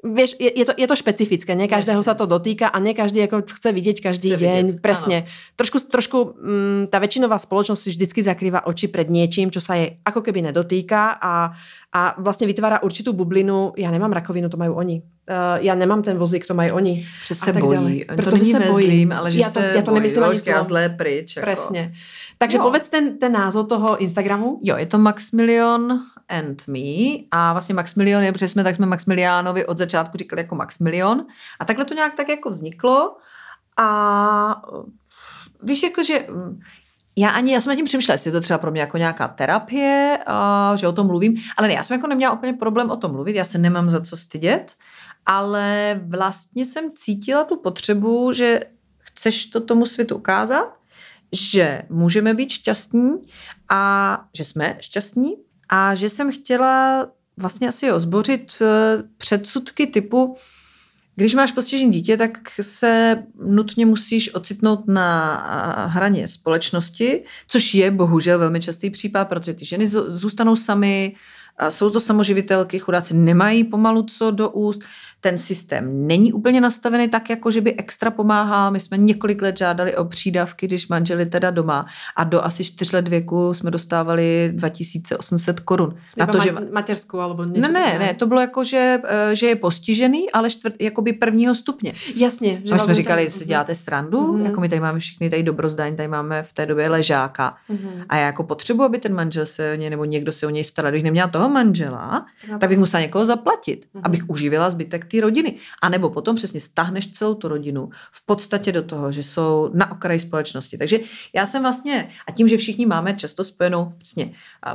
[0.00, 3.20] Vieš, je, je, to, je to špecifické, ne každého sa to dotýka a ne každý
[3.28, 4.64] ako chce vidieť každý chce deň.
[4.64, 5.28] Vidieť, Presne.
[5.28, 5.60] Áno.
[5.60, 10.00] Trošku, trošku mm, tá väčšinová spoločnosť si vždycky zakrýva oči pred niečím, čo sa jej
[10.00, 11.52] ako keby nedotýka a,
[11.92, 13.76] a vlastne vytvára určitú bublinu.
[13.76, 15.04] Ja nemám rakovinu, to majú oni.
[15.30, 17.06] Uh, já nemám ten vozík, to mají oni.
[17.26, 18.04] Že se bojí.
[18.04, 19.12] Proto to není se bojí.
[19.12, 21.36] ale že já to, se já to nemyslím ani a zlé pryč.
[21.36, 21.44] Jako.
[21.44, 21.92] Presně.
[22.38, 22.64] Takže no.
[22.64, 24.58] povedz ten, ten názov toho Instagramu.
[24.62, 26.00] Jo, je to Maximilion
[26.30, 27.24] and Me.
[27.30, 31.26] A vlastně Maximilion je, protože jsme tak jsme Maximiliánovi od začátku říkali jako Maximilion.
[31.60, 33.16] A takhle to nějak tak jako vzniklo.
[33.76, 34.62] A
[35.62, 36.26] víš, jako, že
[37.16, 39.28] já ani, já jsem nad tím přemýšlela, jestli je to třeba pro mě jako nějaká
[39.28, 42.96] terapie, a, že o tom mluvím, ale ne, já jsem jako neměla úplně problém o
[42.96, 44.76] tom mluvit, já se nemám za co stydět,
[45.26, 48.60] ale vlastně jsem cítila tu potřebu, že
[48.98, 50.76] chceš to tomu světu ukázat,
[51.32, 53.10] že můžeme být šťastní
[53.68, 55.36] a že jsme šťastní
[55.70, 57.06] a že jsem chtěla
[57.36, 60.36] vlastně asi ozbořit eh, předsudky typu,
[61.16, 65.36] když máš postižené dítě, tak se nutně musíš ocitnout na
[65.86, 71.14] hraně společnosti, což je bohužel velmi častý případ, protože ty ženy zůstanou sami,
[71.68, 74.80] jsou to samoživitelky, chudáci nemají pomalu co do úst,
[75.20, 78.70] ten systém není úplně nastavený tak, jako že by extra pomáhal.
[78.70, 82.92] My jsme několik let žádali o přídavky, když manželi teda doma a do asi čtyř
[82.92, 85.96] let věku jsme dostávali 2800 korun.
[86.16, 86.54] Na to, že...
[86.72, 90.74] mateřskou alebo Ne, ne, ne, to bylo jako, že, eh, že je postižený, ale čtvrt,
[90.80, 91.92] jakoby prvního stupně.
[92.16, 92.62] Jasně.
[92.64, 94.44] Že a my jsme říkali, že si děláte srandu, mm-hmm.
[94.44, 98.04] jako my tady máme všichni tady dobrozdaň, tady máme v té době ležáka mm-hmm.
[98.08, 100.64] a já jako potřebuji, aby ten manžel se o ně, nebo někdo se o něj
[100.64, 100.90] staral.
[100.90, 102.26] Kdybych neměla toho manžela,
[102.58, 104.00] tak bych musela někoho zaplatit, mm-hmm.
[104.04, 105.56] abych uživila zbytek té rodiny.
[105.82, 109.92] A nebo potom přesně stáhneš celou tu rodinu v podstatě do toho, že jsou na
[109.92, 110.78] okraji společnosti.
[110.78, 111.00] Takže
[111.34, 114.32] já jsem vlastně, a tím, že všichni máme často spojenou přesně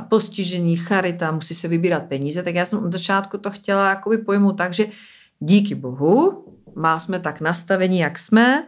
[0.08, 4.52] postižení, charita, musí se vybírat peníze, tak já jsem od začátku to chtěla jakoby pojmout
[4.52, 4.86] tak, že
[5.40, 8.66] díky bohu, má jsme tak nastavení, jak jsme,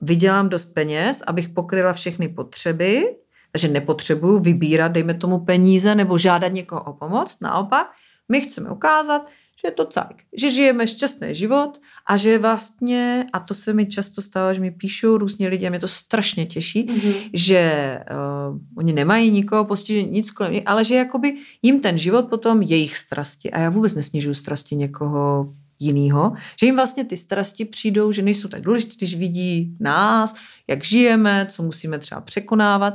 [0.00, 3.16] vydělám dost peněz, abych pokryla všechny potřeby,
[3.52, 7.36] takže nepotřebuju vybírat, dejme tomu peníze nebo žádat někoho o pomoc.
[7.40, 7.90] Naopak,
[8.28, 9.26] my chceme ukázat,
[9.60, 13.86] že je to cajk, že žijeme šťastný život a že vlastně, a to se mi
[13.86, 17.14] často stává, že mi píšou různě lidi a mě to strašně těší, mm-hmm.
[17.34, 17.62] že
[18.10, 22.62] uh, oni nemají nikoho postižení, nic kolem nich, ale že jakoby jim ten život potom
[22.62, 28.12] jejich strasti, a já vůbec nesnižuju strasti někoho jinýho, že jim vlastně ty strasti přijdou,
[28.12, 30.34] že nejsou tak důležité, když vidí nás,
[30.68, 32.94] jak žijeme, co musíme třeba překonávat.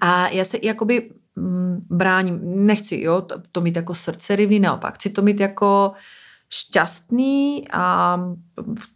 [0.00, 1.10] A já se jakoby
[1.90, 5.92] bráním, nechci jo, to, to mít jako srdce rivný, naopak, chci to mít jako
[6.50, 8.18] šťastný a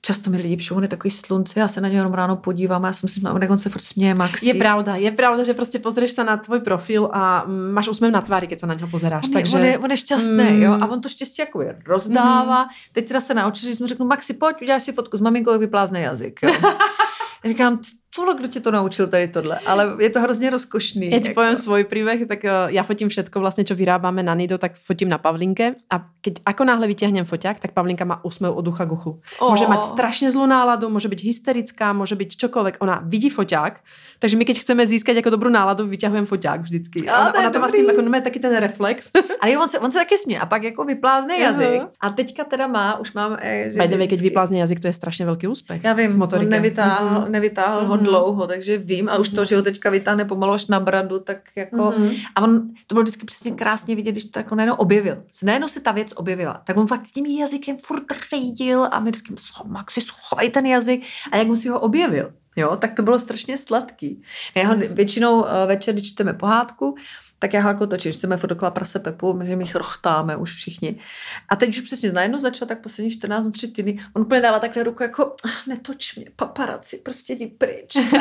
[0.01, 2.85] často mi lidi píšou, on je takový slunce, já se na něj jenom ráno podívám
[2.85, 4.47] a já si myslím, že on se furt směje Maxi.
[4.47, 8.21] Je pravda, je pravda, že prostě pozrieš se na tvůj profil a máš úsměv na
[8.21, 9.25] tváři, když se na něho pozeráš.
[9.25, 9.57] On, takže...
[9.57, 10.63] on, je, on je šťastný, mm.
[10.63, 12.63] jo, a on to štěstí jako je rozdává.
[12.63, 12.69] Mm.
[12.93, 15.61] Teď teda se naučil, že mu řeknu, Maxi, pojď, uděláš si fotku s maminkou, jak
[15.61, 16.53] vyplázne jazyk, jo.
[17.45, 17.81] Říkám,
[18.17, 21.11] tohle, kdo tě to naučil tady tohle, ale je to hrozně rozkošný.
[21.11, 21.41] Já ti jako.
[21.41, 25.09] povím svůj příběh, tak uh, já fotím všetko vlastně, co vyrábáme na Nido, tak fotím
[25.09, 28.93] na Pavlinke a keď ako náhle vytěhnem foťák, tak Pavlinka má úsměv od ucha k
[28.93, 29.21] uchu.
[29.39, 29.51] Oh.
[29.51, 32.77] Může mít strašně zlou náladu, může být hysterická, může být čokoľvek.
[32.79, 33.81] Ona vidí foťák,
[34.19, 37.09] takže my keď chceme získat jako dobrou náladu, vyťahujeme foťák vždycky.
[37.09, 39.11] A ona, to, ona to má s tím jako no, taky ten reflex.
[39.43, 41.83] Ale on se, on se taky směje a pak jako vyplázne jazyk.
[42.01, 43.37] A teďka teda má, už mám...
[43.41, 45.85] Eh, že By the keď vyplázne jazyk, to je strašně velký úspěch.
[45.85, 47.31] Já vím, on nevytáhl, mm-hmm.
[47.31, 48.10] nevytáhl mm-hmm.
[48.11, 51.19] Ho dlouho, takže vím a už to, že ho teďka vytáhne pomalu až na bradu,
[51.19, 51.77] tak jako...
[51.77, 52.17] Mm-hmm.
[52.37, 55.23] A on, to bylo vždycky přesně krásně vidět, když to jako najednou objevil.
[55.43, 56.63] Najednou se ta věc objevila.
[56.65, 59.35] Tak on fakt s tím jazykem furt rejdil a my vždycky,
[59.65, 61.03] Maxi, schovej ten jazyk.
[61.33, 64.23] A jak on si ho objevil, jo, tak to bylo strašně sladký.
[64.55, 66.97] Já ho většinou eh, večer, když čteme pohádku,
[67.41, 70.97] tak já ho jako točím, chceme furt dokola prase Pepu, že my chrochtáme už všichni.
[71.49, 74.83] A teď už přesně najednou začal, tak poslední 14 tři týdny, on úplně dává takhle
[74.83, 77.95] ruku jako, ah, netoč mě, paparaci, prostě jdi pryč.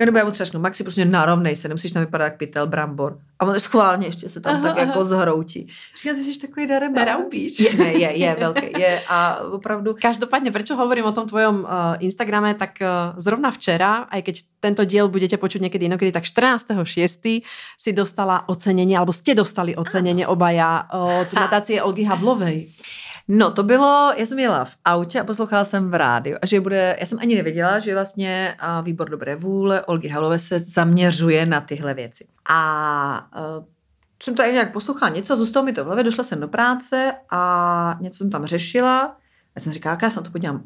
[0.00, 2.66] já nebo já mu třeba řeknu, Maxi, prostě narovnej se, nemusíš tam vypadat jak pytel
[2.66, 3.18] brambor.
[3.38, 4.86] A on schválně ještě se tam aha, tak aha.
[4.86, 5.66] jako zhroutí.
[6.02, 7.04] Říká, ty jsi takový dareba.
[7.04, 7.60] Raubíš.
[7.60, 9.96] Je, ne, je, je velký, je a opravdu.
[10.02, 11.68] Každopádně, proč hovorím o tom tvojom uh,
[11.98, 17.40] Instagrame, tak uh, zrovna včera, aj keď tento diel budete počuť někdy inokedy, tak 14.6.
[17.80, 22.68] si dostala ocenění, alebo ste dostali ocenění obaja od nadácie Olgy Havlovej.
[23.28, 26.60] No, to bylo, já jsem jela v autě a poslouchala jsem v rádiu a že
[26.60, 31.60] bude, já jsem ani nevěděla, že vlastně výbor dobré vůle Olgy Halové se zaměřuje na
[31.60, 32.26] tyhle věci.
[32.50, 33.64] A uh,
[34.22, 37.98] jsem tady nějak poslouchala něco, zůstalo mi to v hlavě, došla jsem do práce a
[38.00, 39.16] něco jsem tam řešila.
[39.56, 40.62] A jsem říkala, já se na to podívám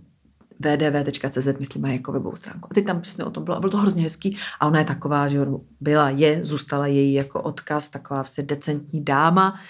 [0.61, 2.69] vdv.cz, myslím, má jako webovou stránku.
[2.71, 4.37] A teď tam přesně o tom bylo, a bylo to hrozně hezký.
[4.61, 5.47] A ona je taková, že
[5.81, 9.61] byla, je, zůstala její jako odkaz, taková vlastně decentní dáma,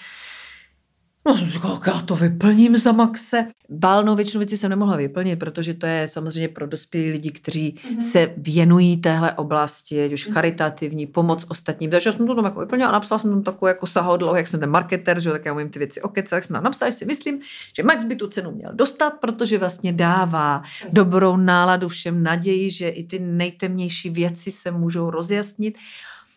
[1.29, 3.45] No jsem říkala, já to vyplním za Maxe.
[3.69, 7.99] Bálnou většinu věcí jsem nemohla vyplnit, protože to je samozřejmě pro dospělí lidi, kteří mm-hmm.
[7.99, 10.33] se věnují téhle oblasti, ať už mm-hmm.
[10.33, 11.91] charitativní, pomoc ostatním.
[11.91, 14.47] Takže já jsem to tam jako vyplnila a napsala jsem tam takovou jako sahodlo, jak
[14.47, 16.97] jsem ten marketer, že tak já umím ty věci okecat, tak jsem tam napsala, že
[16.97, 17.39] si myslím,
[17.75, 20.93] že Max by tu cenu měl dostat, protože vlastně dává yes.
[20.93, 25.77] dobrou náladu všem naději, že i ty nejtemnější věci se můžou rozjasnit.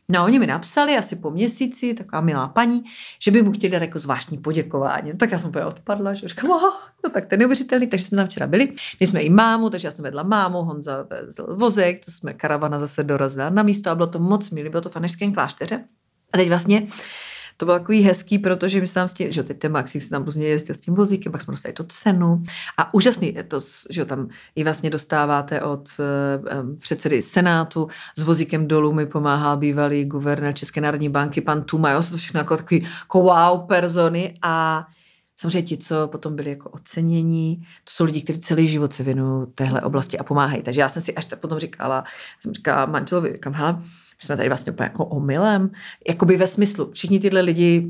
[0.08, 2.84] No oni mi napsali asi po měsíci, taková milá paní,
[3.18, 5.10] že by mu chtěli jako zvláštní poděkování.
[5.10, 6.74] No, tak já jsem úplně odpadla, že říkám, oh,
[7.04, 8.72] no tak to je neuvěřitelný, takže jsme tam včera byli.
[9.00, 12.78] My jsme i mámu, takže já jsem vedla mámu, Honza vezl vozek, to jsme karavana
[12.78, 15.84] zase dorazila na místo a bylo to moc milé, bylo to v Anešském klášteře.
[16.32, 16.86] A teď vlastně
[17.56, 20.10] to bylo takový hezký, protože my jsme tam s tím, že teď ten Maxík si
[20.10, 22.42] tam různě jezdil s tím vozíkem, pak jsme dostali tu cenu
[22.78, 27.88] a úžasný to, že tam i vlastně dostáváte od um, předsedy Senátu,
[28.18, 32.40] s vozíkem dolů mi pomáhal bývalý guvernér České národní banky, pan Tuma, jo, to všechno
[32.40, 34.86] jako takový jako wow persony a
[35.42, 39.46] Samozřejmě ti, co potom byli jako ocenění, to jsou lidi, kteří celý život se věnují
[39.54, 40.62] téhle oblasti a pomáhají.
[40.62, 42.04] Takže já jsem si až potom říkala,
[42.40, 43.78] jsem říkala manželovi, říkám, hele,
[44.26, 45.70] jsme tady vlastně úplně jako omylem,
[46.08, 47.88] jakoby ve smyslu, všichni tyhle lidi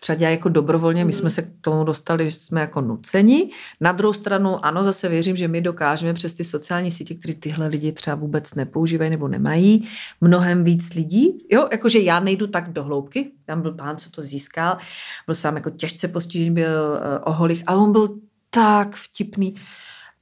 [0.00, 3.50] třeba dělají jako dobrovolně, my jsme se k tomu dostali, že jsme jako nuceni.
[3.80, 7.66] Na druhou stranu, ano, zase věřím, že my dokážeme přes ty sociální sítě, které tyhle
[7.66, 9.88] lidi třeba vůbec nepoužívají nebo nemají,
[10.20, 11.46] mnohem víc lidí.
[11.52, 14.78] Jo, jakože já nejdu tak do hloubky, tam byl pán, co to získal,
[15.26, 18.08] byl sám jako těžce postižený, byl uh, oholich, a on byl
[18.50, 19.54] tak vtipný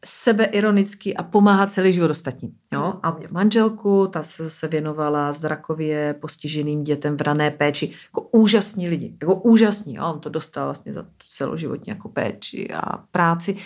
[0.04, 2.52] sebeironický a pomáhá celý život ostatním.
[2.72, 2.94] Jo?
[3.02, 7.92] A mě manželku, ta se, se věnovala zrakově postiženým dětem v rané péči.
[8.04, 9.94] Jako úžasní lidi, jako úžasní.
[9.94, 10.12] Jo?
[10.14, 13.56] On to dostal vlastně za celoživotní jako péči a práci.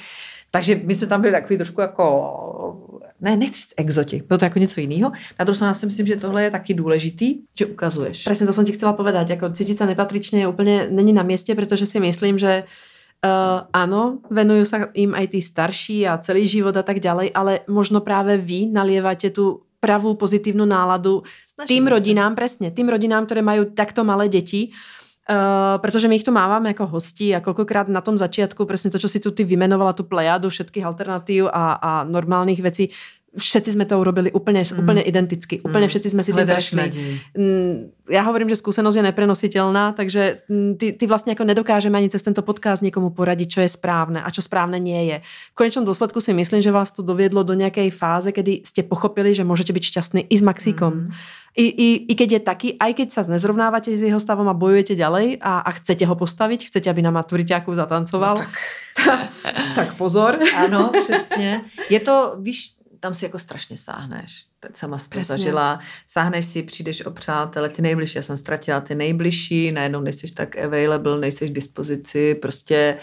[0.51, 4.59] Takže my jsme tam byli takový trošku jako, ne, nechci říct exoti, bylo to jako
[4.59, 5.12] něco jiného.
[5.39, 8.24] Na druhou stranu si myslím, že tohle je taky důležitý, že ukazuješ.
[8.24, 11.87] Přesně to jsem ti chcela povedať, jako cítit se nepatričně úplně není na městě, protože
[11.87, 12.64] si myslím, že
[13.24, 17.64] Uh, áno, venujú sa im aj tí starší a celý život a tak ďalej, ale
[17.72, 22.38] možno práve vy nalievate tú pravú pozitívnu náladu Snažíme tým rodinám, sa.
[22.44, 24.76] presne, tým rodinám, ktoré majú takto malé deti,
[25.24, 29.00] Uh, protože my ich tu mávame jako hosti a kolikrát na tom začiatku, presne to,
[29.00, 32.92] čo si tu ty vymenovala, tu plejadu všetkých alternatív a, a normálnych vecí,
[33.39, 34.78] všetci jsme to urobili úplně, mm.
[34.78, 35.61] úplně identicky.
[35.61, 35.89] Úplně mm.
[35.89, 36.91] všetci jsme si tím prešli.
[37.37, 42.09] Mm, já hovorím, že skúsenosť je neprenositeľná, takže mm, ty, ty vlastně jako nedokážeme ani
[42.09, 45.20] cez tento podcast někomu poradit, čo je správné a čo správné nie je.
[45.53, 49.35] V konečnom dôsledku si myslím, že vás to doviedlo do nějaké fáze, kedy ste pochopili,
[49.35, 50.93] že můžete být šťastný i s Maxíkom.
[50.93, 51.11] Mm.
[51.55, 54.99] I, i, I keď je taký, aj keď sa nezrovnávate s jeho stavom a bojujete
[54.99, 58.53] ďalej a, a chcete ho postaviť, chcete, aby na maturiťáku zatancoval, no, tak.
[59.78, 60.39] tak pozor.
[60.57, 61.62] Ano, přesně.
[61.91, 62.74] Je to, víš,
[63.05, 64.44] tam si jako strašně sáhneš.
[64.61, 65.80] Teď sama jsi to zažila.
[66.07, 68.18] Sáhneš si, přijdeš o přátele, ty nejbližší.
[68.18, 72.98] Já jsem ztratila ty nejbližší, najednou nejsi tak available, nejsi k dispozici, prostě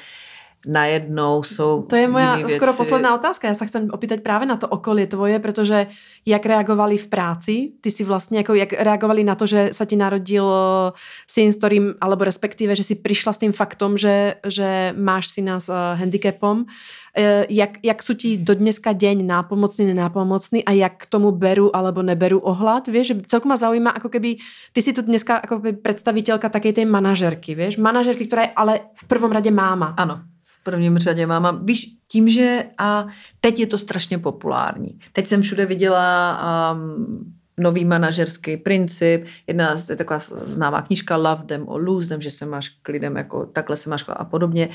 [0.66, 2.56] najednou jsou To je moja věci.
[2.56, 3.48] skoro posledná otázka.
[3.48, 5.88] Já se chcem opýtať právě na to okolie tvoje, protože
[6.26, 9.96] jak reagovali v práci, ty si vlastně jako, jak reagovali na to, že sa ti
[9.96, 10.92] narodil eh,
[11.28, 15.60] syn, s ktorým, alebo respektíve, že si prišla s tým faktom, že, že máš syna
[15.60, 21.06] s uh, handicapom, uh, jak, jak sú ti do dneska deň nápomocný, nenápomocný a jak
[21.06, 24.38] k tomu beru alebo neberu ohľad, vieš, že celkom ma zaujíma, ako keby,
[24.74, 29.04] ty si tu dneska ako predstaviteľka takej tej manažerky, vieš, manažerky, ktorá je ale v
[29.10, 29.98] prvom rade máma.
[29.98, 30.31] Ano
[30.64, 31.52] prvním řadě máma.
[31.52, 33.08] Víš, tím, že a
[33.40, 35.00] teď je to strašně populární.
[35.14, 36.42] Teď jsem všude viděla
[36.74, 39.26] um, nový manažerský princip.
[39.48, 43.16] Jedna je taková známá knížka Love them or lose them, že se máš k lidem
[43.16, 44.70] jako takhle se máš a podobně.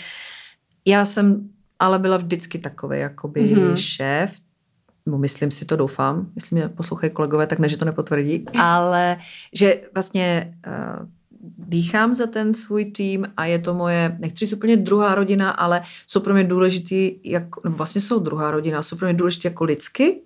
[0.84, 3.74] Já jsem ale byla vždycky takový jakoby mm-hmm.
[3.74, 4.36] šéf,
[5.06, 9.16] no myslím si to, doufám, myslím, že poslouchají kolegové, tak ne, že to nepotvrdí, ale
[9.52, 11.06] že vlastně uh,
[11.58, 15.82] dýchám za ten svůj tým a je to moje, nechci říct úplně druhá rodina, ale
[16.06, 19.64] jsou pro mě důležitý, jak, no vlastně jsou druhá rodina, jsou pro mě důležitý jako
[19.64, 20.20] lidsky,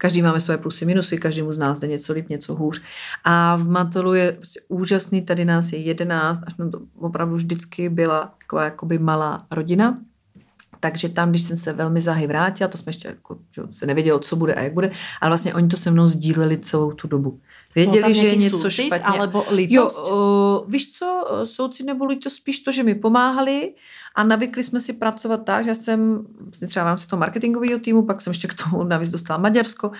[0.00, 2.82] Každý máme své plusy, minusy, každému z nás jde něco líp, něco hůř.
[3.24, 8.34] A v Matolu je prostě úžasný, tady nás je jedenáct, až to opravdu vždycky byla
[8.38, 9.98] taková jakoby malá rodina.
[10.80, 14.18] Takže tam, když jsem se velmi záhy vrátila, to jsme ještě jako, že se nevědělo,
[14.18, 14.90] co bude a jak bude,
[15.20, 17.40] ale vlastně oni to se mnou sdíleli celou tu dobu.
[17.74, 19.06] Věděli, že je něco soucit, špatně.
[19.06, 19.96] Alebo lítost?
[19.96, 23.74] Jo, o, víš co, souci nebo lítost spíš to, že mi pomáhali
[24.14, 28.02] a navykli jsme si pracovat tak, že jsem vlastně třeba v rámci toho marketingového týmu,
[28.02, 29.90] pak jsem ještě k tomu navíc dostala Maďarsko,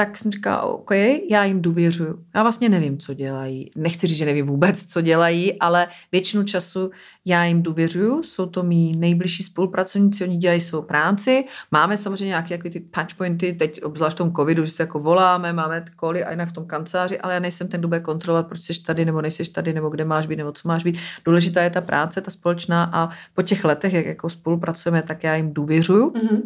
[0.00, 0.90] tak jsem říkala, OK,
[1.30, 2.24] já jim důvěřuju.
[2.34, 3.70] Já vlastně nevím, co dělají.
[3.76, 6.90] Nechci říct, že nevím vůbec, co dělají, ale většinu času
[7.24, 8.22] já jim důvěřuju.
[8.22, 11.44] Jsou to mý nejbližší spolupracovníci, oni dělají svou práci.
[11.70, 15.52] Máme samozřejmě nějaké jako ty touchpointy, teď obzvlášť v tom covidu, že se jako voláme,
[15.52, 18.62] máme koly a jinak v tom kanceláři, ale já nejsem ten, kdo bude kontrolovat, proč
[18.62, 20.98] jsi tady nebo nejsi tady, nebo kde máš být, nebo co máš být.
[21.24, 25.34] Důležitá je ta práce, ta společná a po těch letech, jak jako spolupracujeme, tak já
[25.34, 26.10] jim důvěřuju.
[26.10, 26.40] Mm-hmm.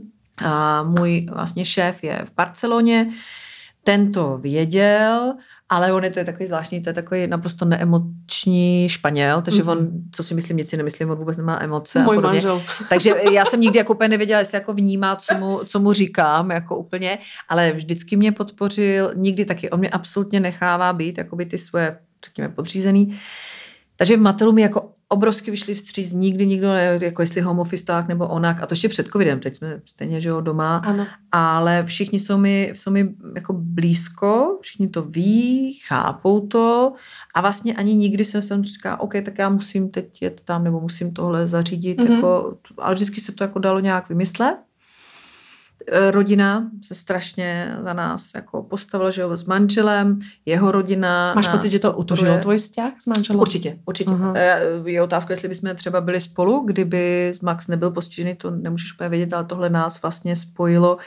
[0.44, 3.10] A můj vlastně šéf je v Barceloně,
[3.84, 5.34] ten to věděl,
[5.68, 9.70] ale on je to je takový zvláštní, to je takový naprosto neemoční Španěl, takže mm-hmm.
[9.70, 12.02] on, co si myslím, nic si nemyslím, on vůbec nemá emoce.
[12.02, 12.62] Můj a manžel.
[12.88, 16.50] Takže já jsem nikdy jako úplně nevěděla, jestli jako vnímá, co mu, co mu říkám,
[16.50, 17.18] jako úplně,
[17.48, 21.98] ale vždycky mě podpořil, nikdy taky, on mě absolutně nechává být, jako by ty svoje,
[22.24, 23.20] řekněme, podřízený.
[23.96, 28.04] Takže v Matelu mi jako obrovsky vyšli vstříc, nikdy nikdo, ne, jako jestli home office
[28.08, 31.06] nebo onak, a to ještě před covidem, teď jsme stejně, že jo, doma, ano.
[31.32, 36.92] ale všichni jsou mi, jsou mi jako blízko, všichni to ví, chápou to
[37.34, 40.80] a vlastně ani nikdy jsem jsem říká, OK, tak já musím teď jet tam, nebo
[40.80, 42.14] musím tohle zařídit, mm-hmm.
[42.14, 44.56] jako, ale vždycky se to jako dalo nějak vymyslet.
[45.86, 51.32] Eh, rodina se strašně za nás jako postavila, že jo, s manželem, jeho rodina.
[51.34, 53.40] Máš pocit, že to utužilo tvůj vztah s manželem?
[53.40, 54.10] Určitě, určitě.
[54.10, 54.34] Uh-huh.
[54.86, 59.32] Je otázka, jestli bychom třeba byli spolu, kdyby Max nebyl postižený, to nemůžeš úplně vědět,
[59.32, 60.98] ale tohle nás vlastně spojilo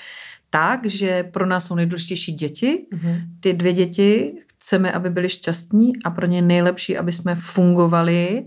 [0.50, 2.86] tak, že pro nás jsou nejdůležitější děti.
[2.94, 3.22] Uh-huh.
[3.40, 8.46] Ty dvě děti chceme, aby byly šťastní a pro ně nejlepší, aby jsme fungovali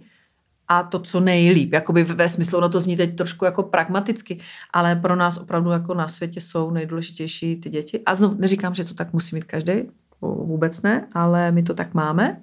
[0.71, 1.73] a to, co nejlíp.
[1.73, 4.39] Jakoby ve smyslu, ono to zní teď trošku jako pragmaticky,
[4.73, 8.01] ale pro nás opravdu jako na světě jsou nejdůležitější ty děti.
[8.07, 9.73] A znovu neříkám, že to tak musí mít každý,
[10.23, 12.41] vůbec ne, ale my to tak máme.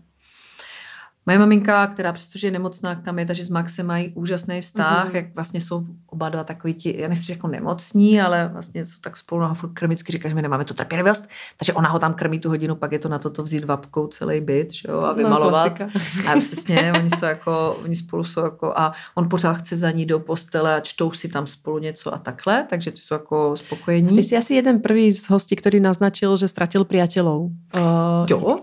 [1.27, 5.15] Moje maminka, která přestože je nemocná, tam je, takže s Maxem mají úžasný vztah, mm-hmm.
[5.15, 8.99] jak vlastně jsou oba dva takový ti, já nechci říct jako nemocní, ale vlastně jsou
[9.01, 12.13] tak spolu na furt krmicky říká, že my nemáme tu trpělivost, takže ona ho tam
[12.13, 14.99] krmí tu hodinu, pak je to na to, to vzít vapkou celý byt, že jo,
[14.99, 15.79] a no, vymalovat.
[15.79, 19.91] No, a přesně, oni jsou jako, oni spolu jsou jako, a on pořád chce za
[19.91, 23.57] ní do postele a čtou si tam spolu něco a takhle, takže ty jsou jako
[23.57, 24.17] spokojení.
[24.17, 27.51] Ty jsi asi jeden prvý z hostí, který naznačil, že ztratil priateľov.
[27.75, 28.59] Uh, jo,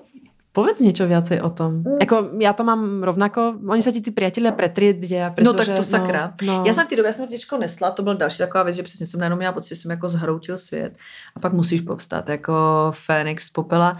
[0.55, 1.82] Povedz niečo viacej o tom.
[1.82, 1.98] Mm.
[2.00, 5.44] Jako, já to mám rovnako, oni se ti ty priatelia pretriedia, protože...
[5.44, 6.34] No tak to sakra.
[6.42, 6.64] No, no.
[6.66, 8.82] Já jsem v té době, já jsem těčko nesla, to byla další taková věc, že
[8.82, 10.96] přesně jsem najednou měla pocit, že jsem jako zhroutil svět
[11.36, 12.55] a pak musíš povstat jako
[12.94, 13.98] Fénix z popela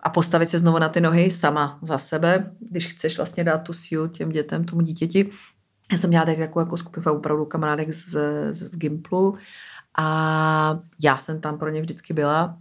[0.00, 3.72] a postavit se znovu na ty nohy sama za sebe, když chceš vlastně dát tu
[3.72, 5.30] sílu těm dětem, tomu dítěti.
[5.92, 8.16] Já jsem měla takovou jako skupinu opravdu kamarádek z,
[8.50, 9.36] z, z Gimplu
[9.98, 12.56] A já jsem tam pro ně vždycky byla,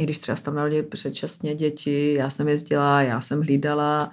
[0.00, 4.10] i když třeba tam narodili předčasně děti, já jsem jezdila, já jsem hlídala,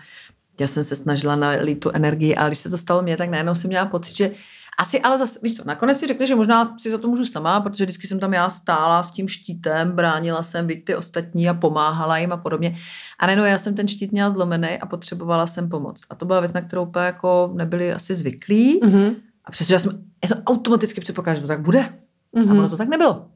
[0.59, 3.55] já jsem se snažila nalít tu energii, ale když se to stalo mně, tak najednou
[3.55, 4.31] jsem měla pocit, že
[4.79, 7.59] asi ale zase, víš co, nakonec si řekne, že možná si za to můžu sama,
[7.61, 12.17] protože vždycky jsem tam já stála s tím štítem, bránila jsem ty ostatní a pomáhala
[12.17, 12.77] jim a podobně.
[13.19, 16.01] A najednou já jsem ten štít měla zlomený a potřebovala jsem pomoc.
[16.09, 18.79] A to byla věc, na kterou úplně jako nebyli asi zvyklí.
[18.81, 19.15] Mm-hmm.
[19.45, 19.91] A přestože já jsem,
[20.23, 21.89] já jsem automaticky předpokládala, že to tak bude.
[22.35, 22.49] Mm-hmm.
[22.49, 23.27] A ono to tak nebylo.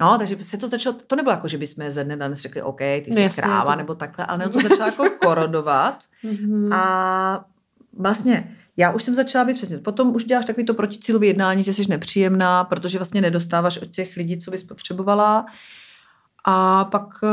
[0.00, 2.62] No, takže se to začalo, to nebylo jako, že bychom ze dne na den řekli,
[2.62, 3.78] OK, ty jsi Jasně, kráva to...
[3.78, 6.04] nebo takhle, ale to začalo jako korodovat.
[6.24, 6.74] Mm-hmm.
[6.74, 7.44] A
[7.98, 9.78] vlastně já už jsem začala být přesně.
[9.78, 14.16] Potom už děláš takový to proticílový jednání, že jsi nepříjemná, protože vlastně nedostáváš od těch
[14.16, 15.46] lidí, co bys potřebovala.
[16.44, 17.28] A pak eh,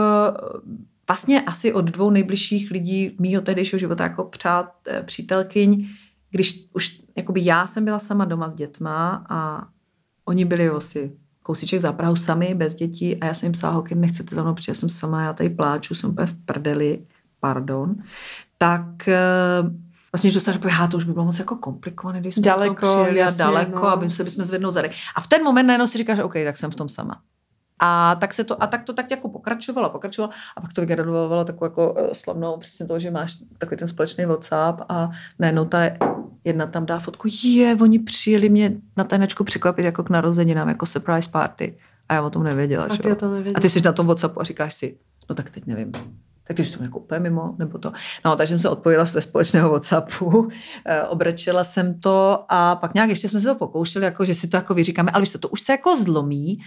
[1.07, 5.89] vlastně asi od dvou nejbližších lidí mýho tehdejšího života jako přát, eh, přítelkyň,
[6.31, 9.67] když už jakoby já jsem byla sama doma s dětma a
[10.25, 11.11] oni byli asi
[11.43, 14.53] kousíček za Prahu sami, bez dětí a já jsem jim psala, holky, nechcete za mnou
[14.53, 17.05] přijít, já jsem sama, já tady pláču, jsem úplně v prdeli,
[17.39, 17.95] pardon,
[18.57, 19.19] tak eh,
[20.11, 23.19] vlastně, že dostaneš, že to už by bylo moc jako komplikované, když jsme daleko, přijeli
[23.19, 23.87] jasně, a daleko, no.
[23.87, 24.91] aby se bychom zvednout zadek.
[25.15, 27.21] A v ten moment najednou si říkáš, OK, tak jsem v tom sama.
[27.79, 31.45] A tak se to, a tak to tak jako pokračovalo, pokračovalo a pak to vygenerovalo
[31.45, 35.09] takovou jako uh, slavnou přesně to, že máš takový ten společný WhatsApp a
[35.39, 35.79] najednou ta
[36.43, 40.85] jedna tam dá fotku, je, oni přijeli mě na tajnečku překvapit jako k narozeninám, jako
[40.85, 41.77] surprise party.
[42.09, 42.85] A já o tom nevěděla.
[42.85, 43.53] A ty, o tom nevěděla.
[43.57, 44.97] a ty jsi na tom WhatsAppu a říkáš si,
[45.29, 45.91] no tak teď nevím
[46.47, 47.91] tak ty už jsem jako úplně mimo, nebo to.
[48.25, 50.49] No, takže jsem se odpověděla ze společného Whatsappu,
[50.85, 54.47] e, obrečela jsem to a pak nějak ještě jsme se to pokoušeli, jako, že si
[54.47, 56.59] to jako vyříkáme, ale víš to, to už se jako zlomí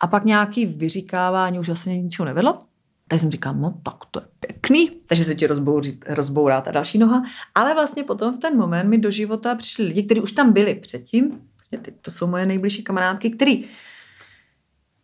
[0.00, 2.62] a pak nějaký vyříkávání už asi ničeho nevedlo.
[3.08, 6.98] Tak jsem říkala, no tak to je pěkný, takže se ti rozbouří, rozbourá ta další
[6.98, 7.22] noha.
[7.54, 10.74] Ale vlastně potom v ten moment mi do života přišli lidi, kteří už tam byli
[10.74, 13.64] předtím, vlastně ty, to jsou moje nejbližší kamarádky, který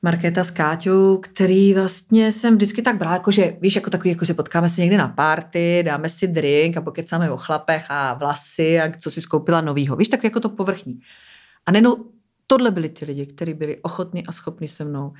[0.03, 4.34] Markéta s Káťou, který vlastně jsem vždycky tak brala, jakože, víš, jako takový, jako, že
[4.34, 8.92] potkáme se někde na party, dáme si drink a pokecáme o chlapech a vlasy a
[8.98, 9.96] co si skoupila novýho.
[9.96, 11.01] Víš, tak jako to povrchní.
[11.66, 11.96] A nenou,
[12.46, 15.12] tohle byli ty lidi, kteří byli ochotní a schopni se mnou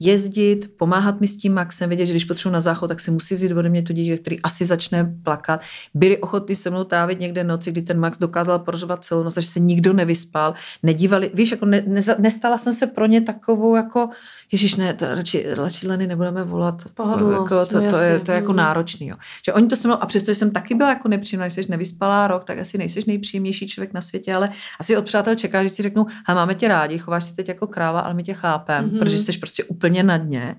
[0.00, 3.34] jezdit, pomáhat mi s tím Maxem, vědět, že když potřebuji na záchod, tak si musí
[3.34, 5.60] vzít ode mě to dítě, který asi začne plakat.
[5.94, 9.48] Byli ochotní se mnou trávit někde noci, kdy ten Max dokázal prožovat celou noc, že
[9.48, 14.08] se nikdo nevyspal, nedívali, víš, jako ne, ne, nestala jsem se pro ně takovou jako
[14.52, 16.82] Ježíš, ne, to radši, radši Leny nebudeme volat.
[16.94, 18.56] Pohodlnost, jako, to, to, je, to je jako mm.
[18.56, 19.06] náročný.
[19.06, 19.16] Jo.
[19.44, 22.26] Že oni to se mnou, a přesto jsem taky byla jako nepříjemná, když jsi nevyspalá
[22.26, 25.82] rok, tak asi nejsi nejpříjemnější člověk na světě, ale asi od přátel čeká, že ti
[25.82, 28.98] řeknou, a máme tě rádi, chováš se teď jako kráva, ale my tě chápem, mm-hmm.
[28.98, 30.56] protože jsi prostě úplně na dně.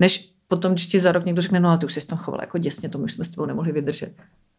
[0.00, 2.42] Než potom, když ti za rok někdo řekne, no a ty už jsi tam chovala
[2.42, 4.12] jako děsně, to už jsme s tebou nemohli vydržet.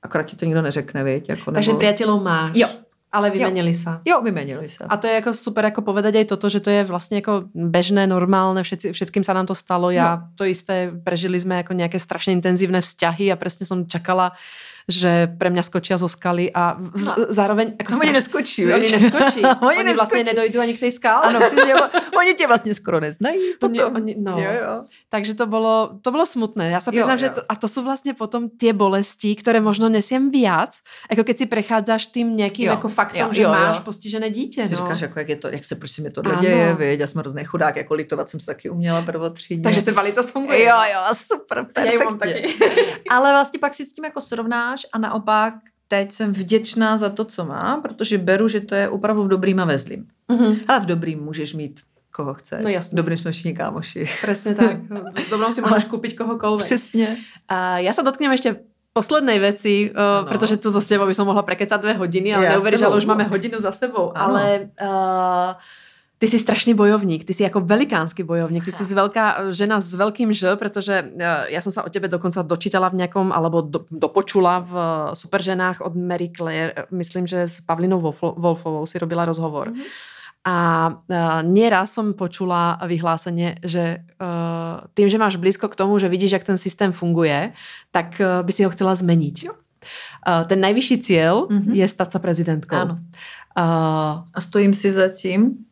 [0.04, 1.30] Akorát ti to nikdo neřekne, viď?
[1.30, 1.80] Jako, Takže nebo...
[1.80, 2.52] přátelů máš.
[2.56, 2.68] Jo,
[3.14, 4.02] ale vymenili sa.
[4.02, 4.90] Jo, vymenili sa.
[4.90, 8.08] A to je jako super jako povedať aj toto, že to je vlastně jako bežné,
[8.08, 9.94] normálne, všetci, všetkým sa nám to stalo.
[9.94, 10.28] Já no.
[10.36, 14.34] to isté, prežili sme jako nějaké strašně intenzívne vzťahy a presne som čakala
[14.88, 17.14] že pre mňa skočia zo skaly a v, no.
[17.30, 17.80] zároveň...
[17.80, 18.14] Jako oni straš...
[18.14, 19.42] neskočí, Oni neskočí.
[19.68, 21.22] oni, oni vlastně nedojdou ani k té skále.
[21.24, 21.74] Ano, přesně.
[22.18, 23.40] oni tě vlastně skoro neznají.
[23.64, 24.32] Oni, oni, no.
[24.40, 24.84] jo, jo.
[25.10, 26.70] Takže to bylo, to bylo smutné.
[26.70, 30.32] Já se přiznám, že to, a to jsou vlastně potom tie bolesti, které možno nesiem
[30.32, 30.80] viac,
[31.10, 33.84] jako keď si prechádzaš tým nějakým jo, jako faktom, jo, že jo, máš jo.
[33.84, 34.62] postižené dítě.
[34.62, 34.68] No.
[34.68, 37.44] Říkáš, jako, jak, je to, jak se prostě mi to děje, viď, já jsem hrozný
[37.44, 39.64] chudák, jako litovat jsem se taky uměla prvotřídně.
[39.64, 40.64] Takže se valitos funguje.
[40.64, 42.42] Jo, jo, super, perfektně.
[43.10, 45.54] Ale vlastně pak si s tím jako srovnáš a naopak
[45.88, 49.60] teď jsem vděčná za to, co mám, protože beru, že to je opravdu v dobrým
[49.60, 50.08] a ve zlým.
[50.30, 50.60] Mm-hmm.
[50.68, 51.82] Ale v dobrým můžeš mít
[52.16, 52.64] koho chceš.
[52.64, 52.96] No jasně.
[52.96, 54.10] Dobrým jsme všichni kámoši.
[54.22, 54.78] Přesně tak.
[55.28, 56.66] V dobrom si můžeš koupit kohokoliv.
[56.66, 57.18] Přesně.
[57.48, 58.56] A já se dotknem ještě
[58.94, 59.94] poslednej veci,
[60.30, 62.88] protože tu so s tebou by som mohla prekecat dve hodiny, ale ja, neuveríš, že
[62.88, 64.14] už máme hodinu za sebou.
[64.14, 64.38] Ano.
[64.38, 65.58] Ale uh,
[66.24, 69.94] ty jsi strašný bojovník, ty jsi jako velikánský bojovník, ty jsi velká eh, žena s
[69.94, 73.86] velkým Ž, protože eh, já jsem se o tebe dokonce dočítala v nějakom, alebo do,
[73.92, 79.68] dopočula v eh, Superženách od Mary Claire, myslím, že s Pavlinou Wolfovou si robila rozhovor.
[79.68, 79.84] Mm-hmm.
[80.46, 86.12] A uh, nieraz som počula vyhlásenie, že uh, tým, že máš blízko k tomu, že
[86.12, 87.56] vidíš, jak ten systém funguje,
[87.92, 89.48] tak uh, by si ho chcela zmeniť.
[89.48, 91.72] Uh, ten nejvyšší cíl mm-hmm.
[91.72, 92.76] je stát se prezidentkou.
[92.76, 92.94] Ano.
[92.94, 95.64] Uh, a stojím si za tím.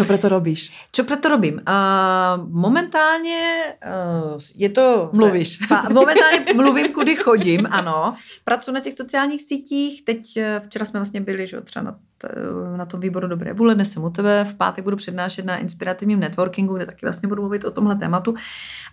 [0.00, 0.72] Čo preto robíš?
[0.96, 1.60] Čo preto robím?
[1.60, 3.40] Uh, momentálně
[3.84, 5.10] uh, je to...
[5.12, 5.58] Mluvíš.
[5.68, 8.16] Fa, momentálně mluvím, kudy chodím, ano.
[8.44, 10.04] Pracuji na těch sociálních sítích.
[10.04, 12.28] Teď uh, včera jsme vlastně byli, že třeba na, t,
[12.76, 14.44] na tom výboru Dobré vůle, dnes jsem u tebe.
[14.44, 18.34] V pátek budu přednášet na inspirativním networkingu, kde taky vlastně budu mluvit o tomhle tématu.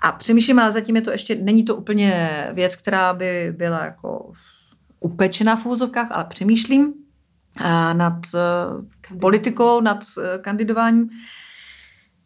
[0.01, 4.31] A přemýšlím, ale zatím je to ještě, není to úplně věc, která by byla jako
[4.99, 6.93] upečená v úvozovkách, ale přemýšlím
[7.93, 8.39] nad eh,
[9.19, 11.09] politikou, nad eh, kandidováním.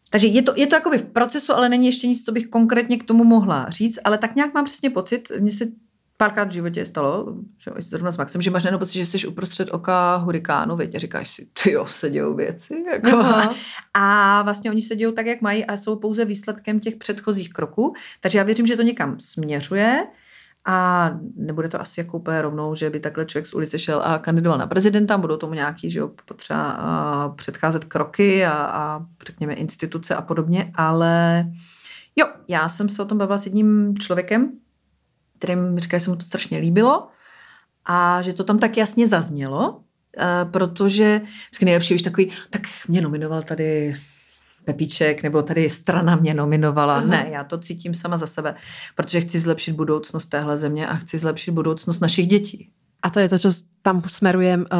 [0.10, 2.98] takže je to, je to jakoby v procesu, ale není ještě nic, co bych konkrétně
[2.98, 5.66] k tomu mohla říct, ale tak nějak mám přesně pocit, mně se
[6.22, 9.70] párkrát v životě stalo, že zrovna s Maxem, že máš najednou pocit, že jsi uprostřed
[9.72, 12.84] oka hurikánu, větě, říkáš si, ty jo, se dějou věci.
[12.94, 13.24] Jako.
[13.94, 17.94] A vlastně oni se dějou tak, jak mají a jsou pouze výsledkem těch předchozích kroků.
[18.20, 20.08] Takže já věřím, že to někam směřuje.
[20.66, 24.20] A nebude to asi jako úplně rovnou, že by takhle člověk z ulice šel a
[24.20, 30.16] kandidoval na prezidenta, budou tomu nějaký, že jo, potřeba předcházet kroky a, a řekněme instituce
[30.16, 31.46] a podobně, ale
[32.16, 34.52] jo, já jsem se o tom bavila s jedním člověkem,
[35.38, 37.08] kterým říká, že se mu to strašně líbilo
[37.86, 39.84] a že to tam tak jasně zaznělo,
[40.52, 43.96] protože vždycky nejlepší, víš, takový, tak mě nominoval tady
[44.64, 47.02] Pepíček, nebo tady strana mě nominovala.
[47.02, 47.08] Uh-huh.
[47.08, 48.56] Ne, já to cítím sama za sebe,
[48.96, 52.70] protože chci zlepšit budoucnost téhle země a chci zlepšit budoucnost našich dětí.
[53.02, 53.50] A to je to, co
[53.82, 54.78] tam smerujem, uh,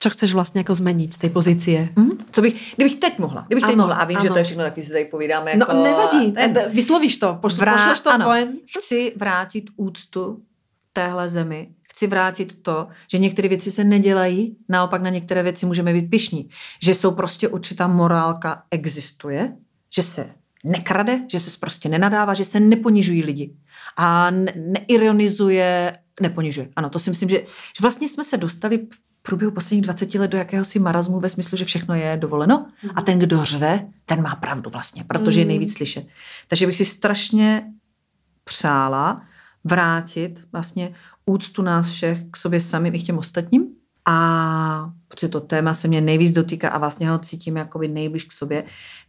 [0.00, 1.70] co chceš vlastně jako změnit z té pozice?
[1.70, 2.16] Mm-hmm.
[2.32, 4.26] Co bych, kdybych teď mohla, kdybych ano, teď mohla, a vím, ano.
[4.26, 5.56] že to je všechno takový, si tady povídáme.
[5.56, 8.52] No, jako, no nevadí, ten, vyslovíš to, poš, vrá, pošleš to ano, ven.
[8.78, 10.42] Chci vrátit úctu
[10.78, 15.66] v téhle zemi chci vrátit to, že některé věci se nedělají, naopak na některé věci
[15.66, 16.48] můžeme být pišní.
[16.82, 19.56] Že jsou prostě určitá morálka existuje,
[19.94, 20.30] že se
[20.64, 23.54] nekrade, že se prostě nenadává, že se neponižují lidi
[23.96, 26.68] a ne- neironizuje, neponižuje.
[26.76, 30.30] Ano, to si myslím, že, že vlastně jsme se dostali v průběhu posledních 20 let
[30.30, 32.90] do jakéhosi marazmu ve smyslu, že všechno je dovoleno mm.
[32.94, 35.40] a ten, kdo řve, ten má pravdu vlastně, protože mm.
[35.40, 36.06] je nejvíc slyšet.
[36.48, 37.66] Takže bych si strašně
[38.44, 39.22] přála
[39.64, 40.94] vrátit vlastně
[41.30, 43.66] úctu nás všech k sobě samým i k těm ostatním.
[44.06, 48.32] A protože to téma se mě nejvíc dotýká a vlastně ho cítím jakoby nejblíž k
[48.32, 48.64] sobě,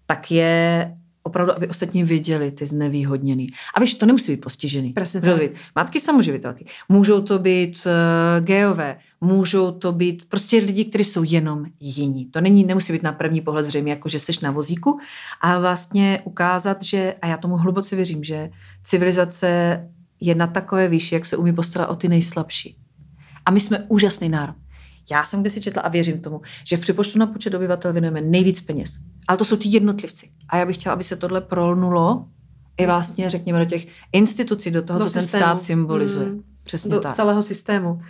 [0.06, 0.92] tak je
[1.24, 3.48] opravdu, aby ostatní viděli ty znevýhodněný.
[3.76, 4.94] A víš, to nemusí být postižený.
[4.94, 6.66] Presně to být matky samoživitelky.
[6.90, 12.26] Můžou to být uh, geové, můžou to být prostě lidi, kteří jsou jenom jiní.
[12.26, 15.00] To není, nemusí být na první pohled zřejmě jako, že jsi na vozíku,
[15.42, 18.50] a vlastně ukázat, že, a já tomu hluboce věřím, že
[18.84, 19.80] civilizace
[20.22, 22.78] je na takové výši, jak se umí postarat o ty nejslabší.
[23.46, 24.56] A my jsme úžasný národ.
[25.12, 28.22] Já jsem kde si četla a věřím tomu, že v přepočtu na počet obyvatel věnujeme
[28.22, 29.00] nejvíc peněz.
[29.28, 30.30] Ale to jsou ty jednotlivci.
[30.50, 32.26] A já bych chtěla, aby se tohle prolnulo
[32.78, 35.42] i vlastně, řekněme, do těch institucí, do toho, do co systému.
[35.44, 36.26] ten stát symbolizuje.
[36.26, 37.16] Mm, Přesně do tak.
[37.16, 38.02] celého systému.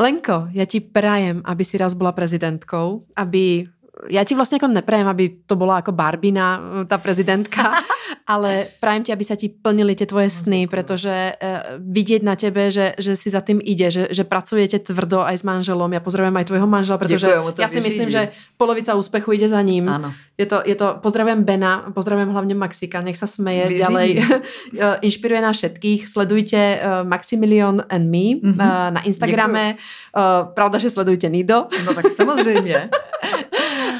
[0.00, 3.66] Lenko, já ti prajem, aby si raz byla prezidentkou, aby
[4.10, 7.62] já ti vlastně jako neprajem, aby to byla jako Barbina, ta prezidentka,
[8.22, 12.70] ale prajem ti, aby sa ti plnili tie tvoje sny, pretože uh, vidieť na tebe,
[12.70, 15.90] že, že si za tým ide, že, že pracujete tvrdo aj s manželom.
[15.90, 17.26] Ja pozdravujem aj tvojho manžela, pretože
[17.58, 19.90] ja si myslím, že polovica úspechu ide za ním.
[19.90, 20.14] Ano.
[20.34, 23.86] Je to, je to, pozdravujem Bena, pozdravujem hlavne Maxika, nech sa smeje Věřím.
[23.86, 24.08] ďalej.
[25.06, 26.10] Inšpiruje nás všetkých.
[26.10, 29.78] Sledujte uh, Maximilion and me uh, na Instagrame.
[30.10, 31.70] Uh, pravda, že sledujte Nido.
[31.86, 32.90] No tak samozřejmě.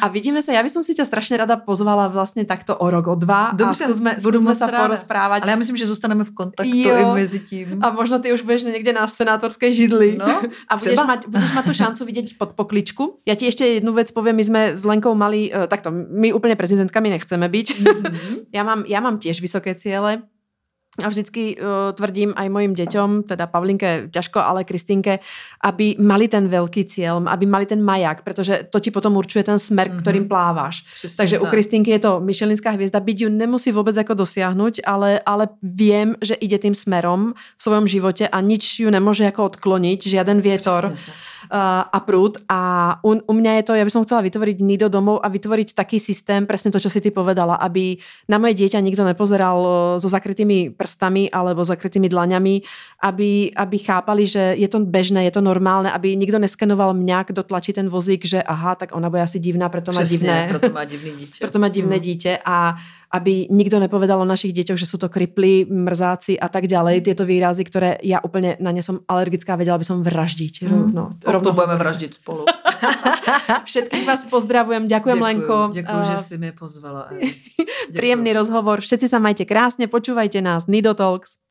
[0.04, 3.14] A vidíme se, já bych si tě strašně rada pozvala vlastně takto o rok, o
[3.14, 3.50] dva.
[3.52, 5.42] Dobře, a zkusme, budu zkusme se porozprávat.
[5.42, 6.98] Ale já myslím, že zůstaneme v kontaktu jo.
[6.98, 7.78] i mezi tím.
[7.82, 10.16] A možno ty už budeš někde na senátorské židli.
[10.18, 13.16] No, a budeš mať, budeš mať tu šancu vidět pod pokličku.
[13.26, 16.56] Já ti ještě jednu věc povím, my jsme s Lenkou mali, uh, takto, my úplně
[16.56, 17.68] prezidentkami nechceme být.
[17.68, 18.36] Mm-hmm.
[18.54, 20.22] já, mám, já mám tiež vysoké ciele,
[21.02, 25.18] a vždycky uh, tvrdím aj mojim deťom, teda Pavlinke ťažko, ale Kristýnke,
[25.64, 29.58] aby mali ten veľký cieľ, aby mali ten majak, pretože to ti potom určuje ten
[29.58, 30.00] smer, mm-hmm.
[30.00, 30.86] ktorým pláváš.
[30.92, 31.42] Přesně Takže tak.
[31.42, 36.14] u Kristýnky je to myšelinská hviezda, byť ju nemusí vôbec ako dosiahnuť, ale, ale viem,
[36.22, 40.94] že ide tým smerom v svojom živote a nič ju nemôže ako odkloniť, žiaden vietor.
[40.94, 42.60] Přesně tak a prúd a
[43.02, 46.00] u, u mňa je to, ja by som chcela vytvoriť nido domov a vytvoriť taký
[46.00, 49.68] systém, presne to, čo si ty povedala, aby na moje dieťa nikto nepozeral e,
[50.00, 52.54] so zakrytými prstami alebo zakrytými dlaňami,
[53.02, 57.42] aby, aby chápali, že je to bežné, je to normálne, aby nikto neskenoval mňa, kdo
[57.42, 60.46] tlačí ten vozík, že aha, tak ona bude asi divná, preto má Přesně, divné.
[60.50, 61.38] proto má divné dítě.
[61.40, 62.76] proto má divné dítě a
[63.14, 67.06] aby nikto nepovedal o našich deťoch, že sú to kripli, mrzáci a tak ďalej.
[67.06, 70.66] Tieto výrazy, ktoré ja úplne na ne som alergická, vedela by som vraždiť.
[70.66, 70.90] Mm.
[70.90, 72.50] No, rovno budeme vraždiť spolu.
[73.70, 75.58] Všetkých vás pozdravujem, ďakujem děkuju, Lenko.
[75.70, 77.14] Ďakujem, uh, že si mi pozvala.
[77.98, 78.82] Príjemný rozhovor.
[78.82, 80.66] Všetci sa majte krásne, počúvajte nás.
[80.66, 81.43] Nido Talks.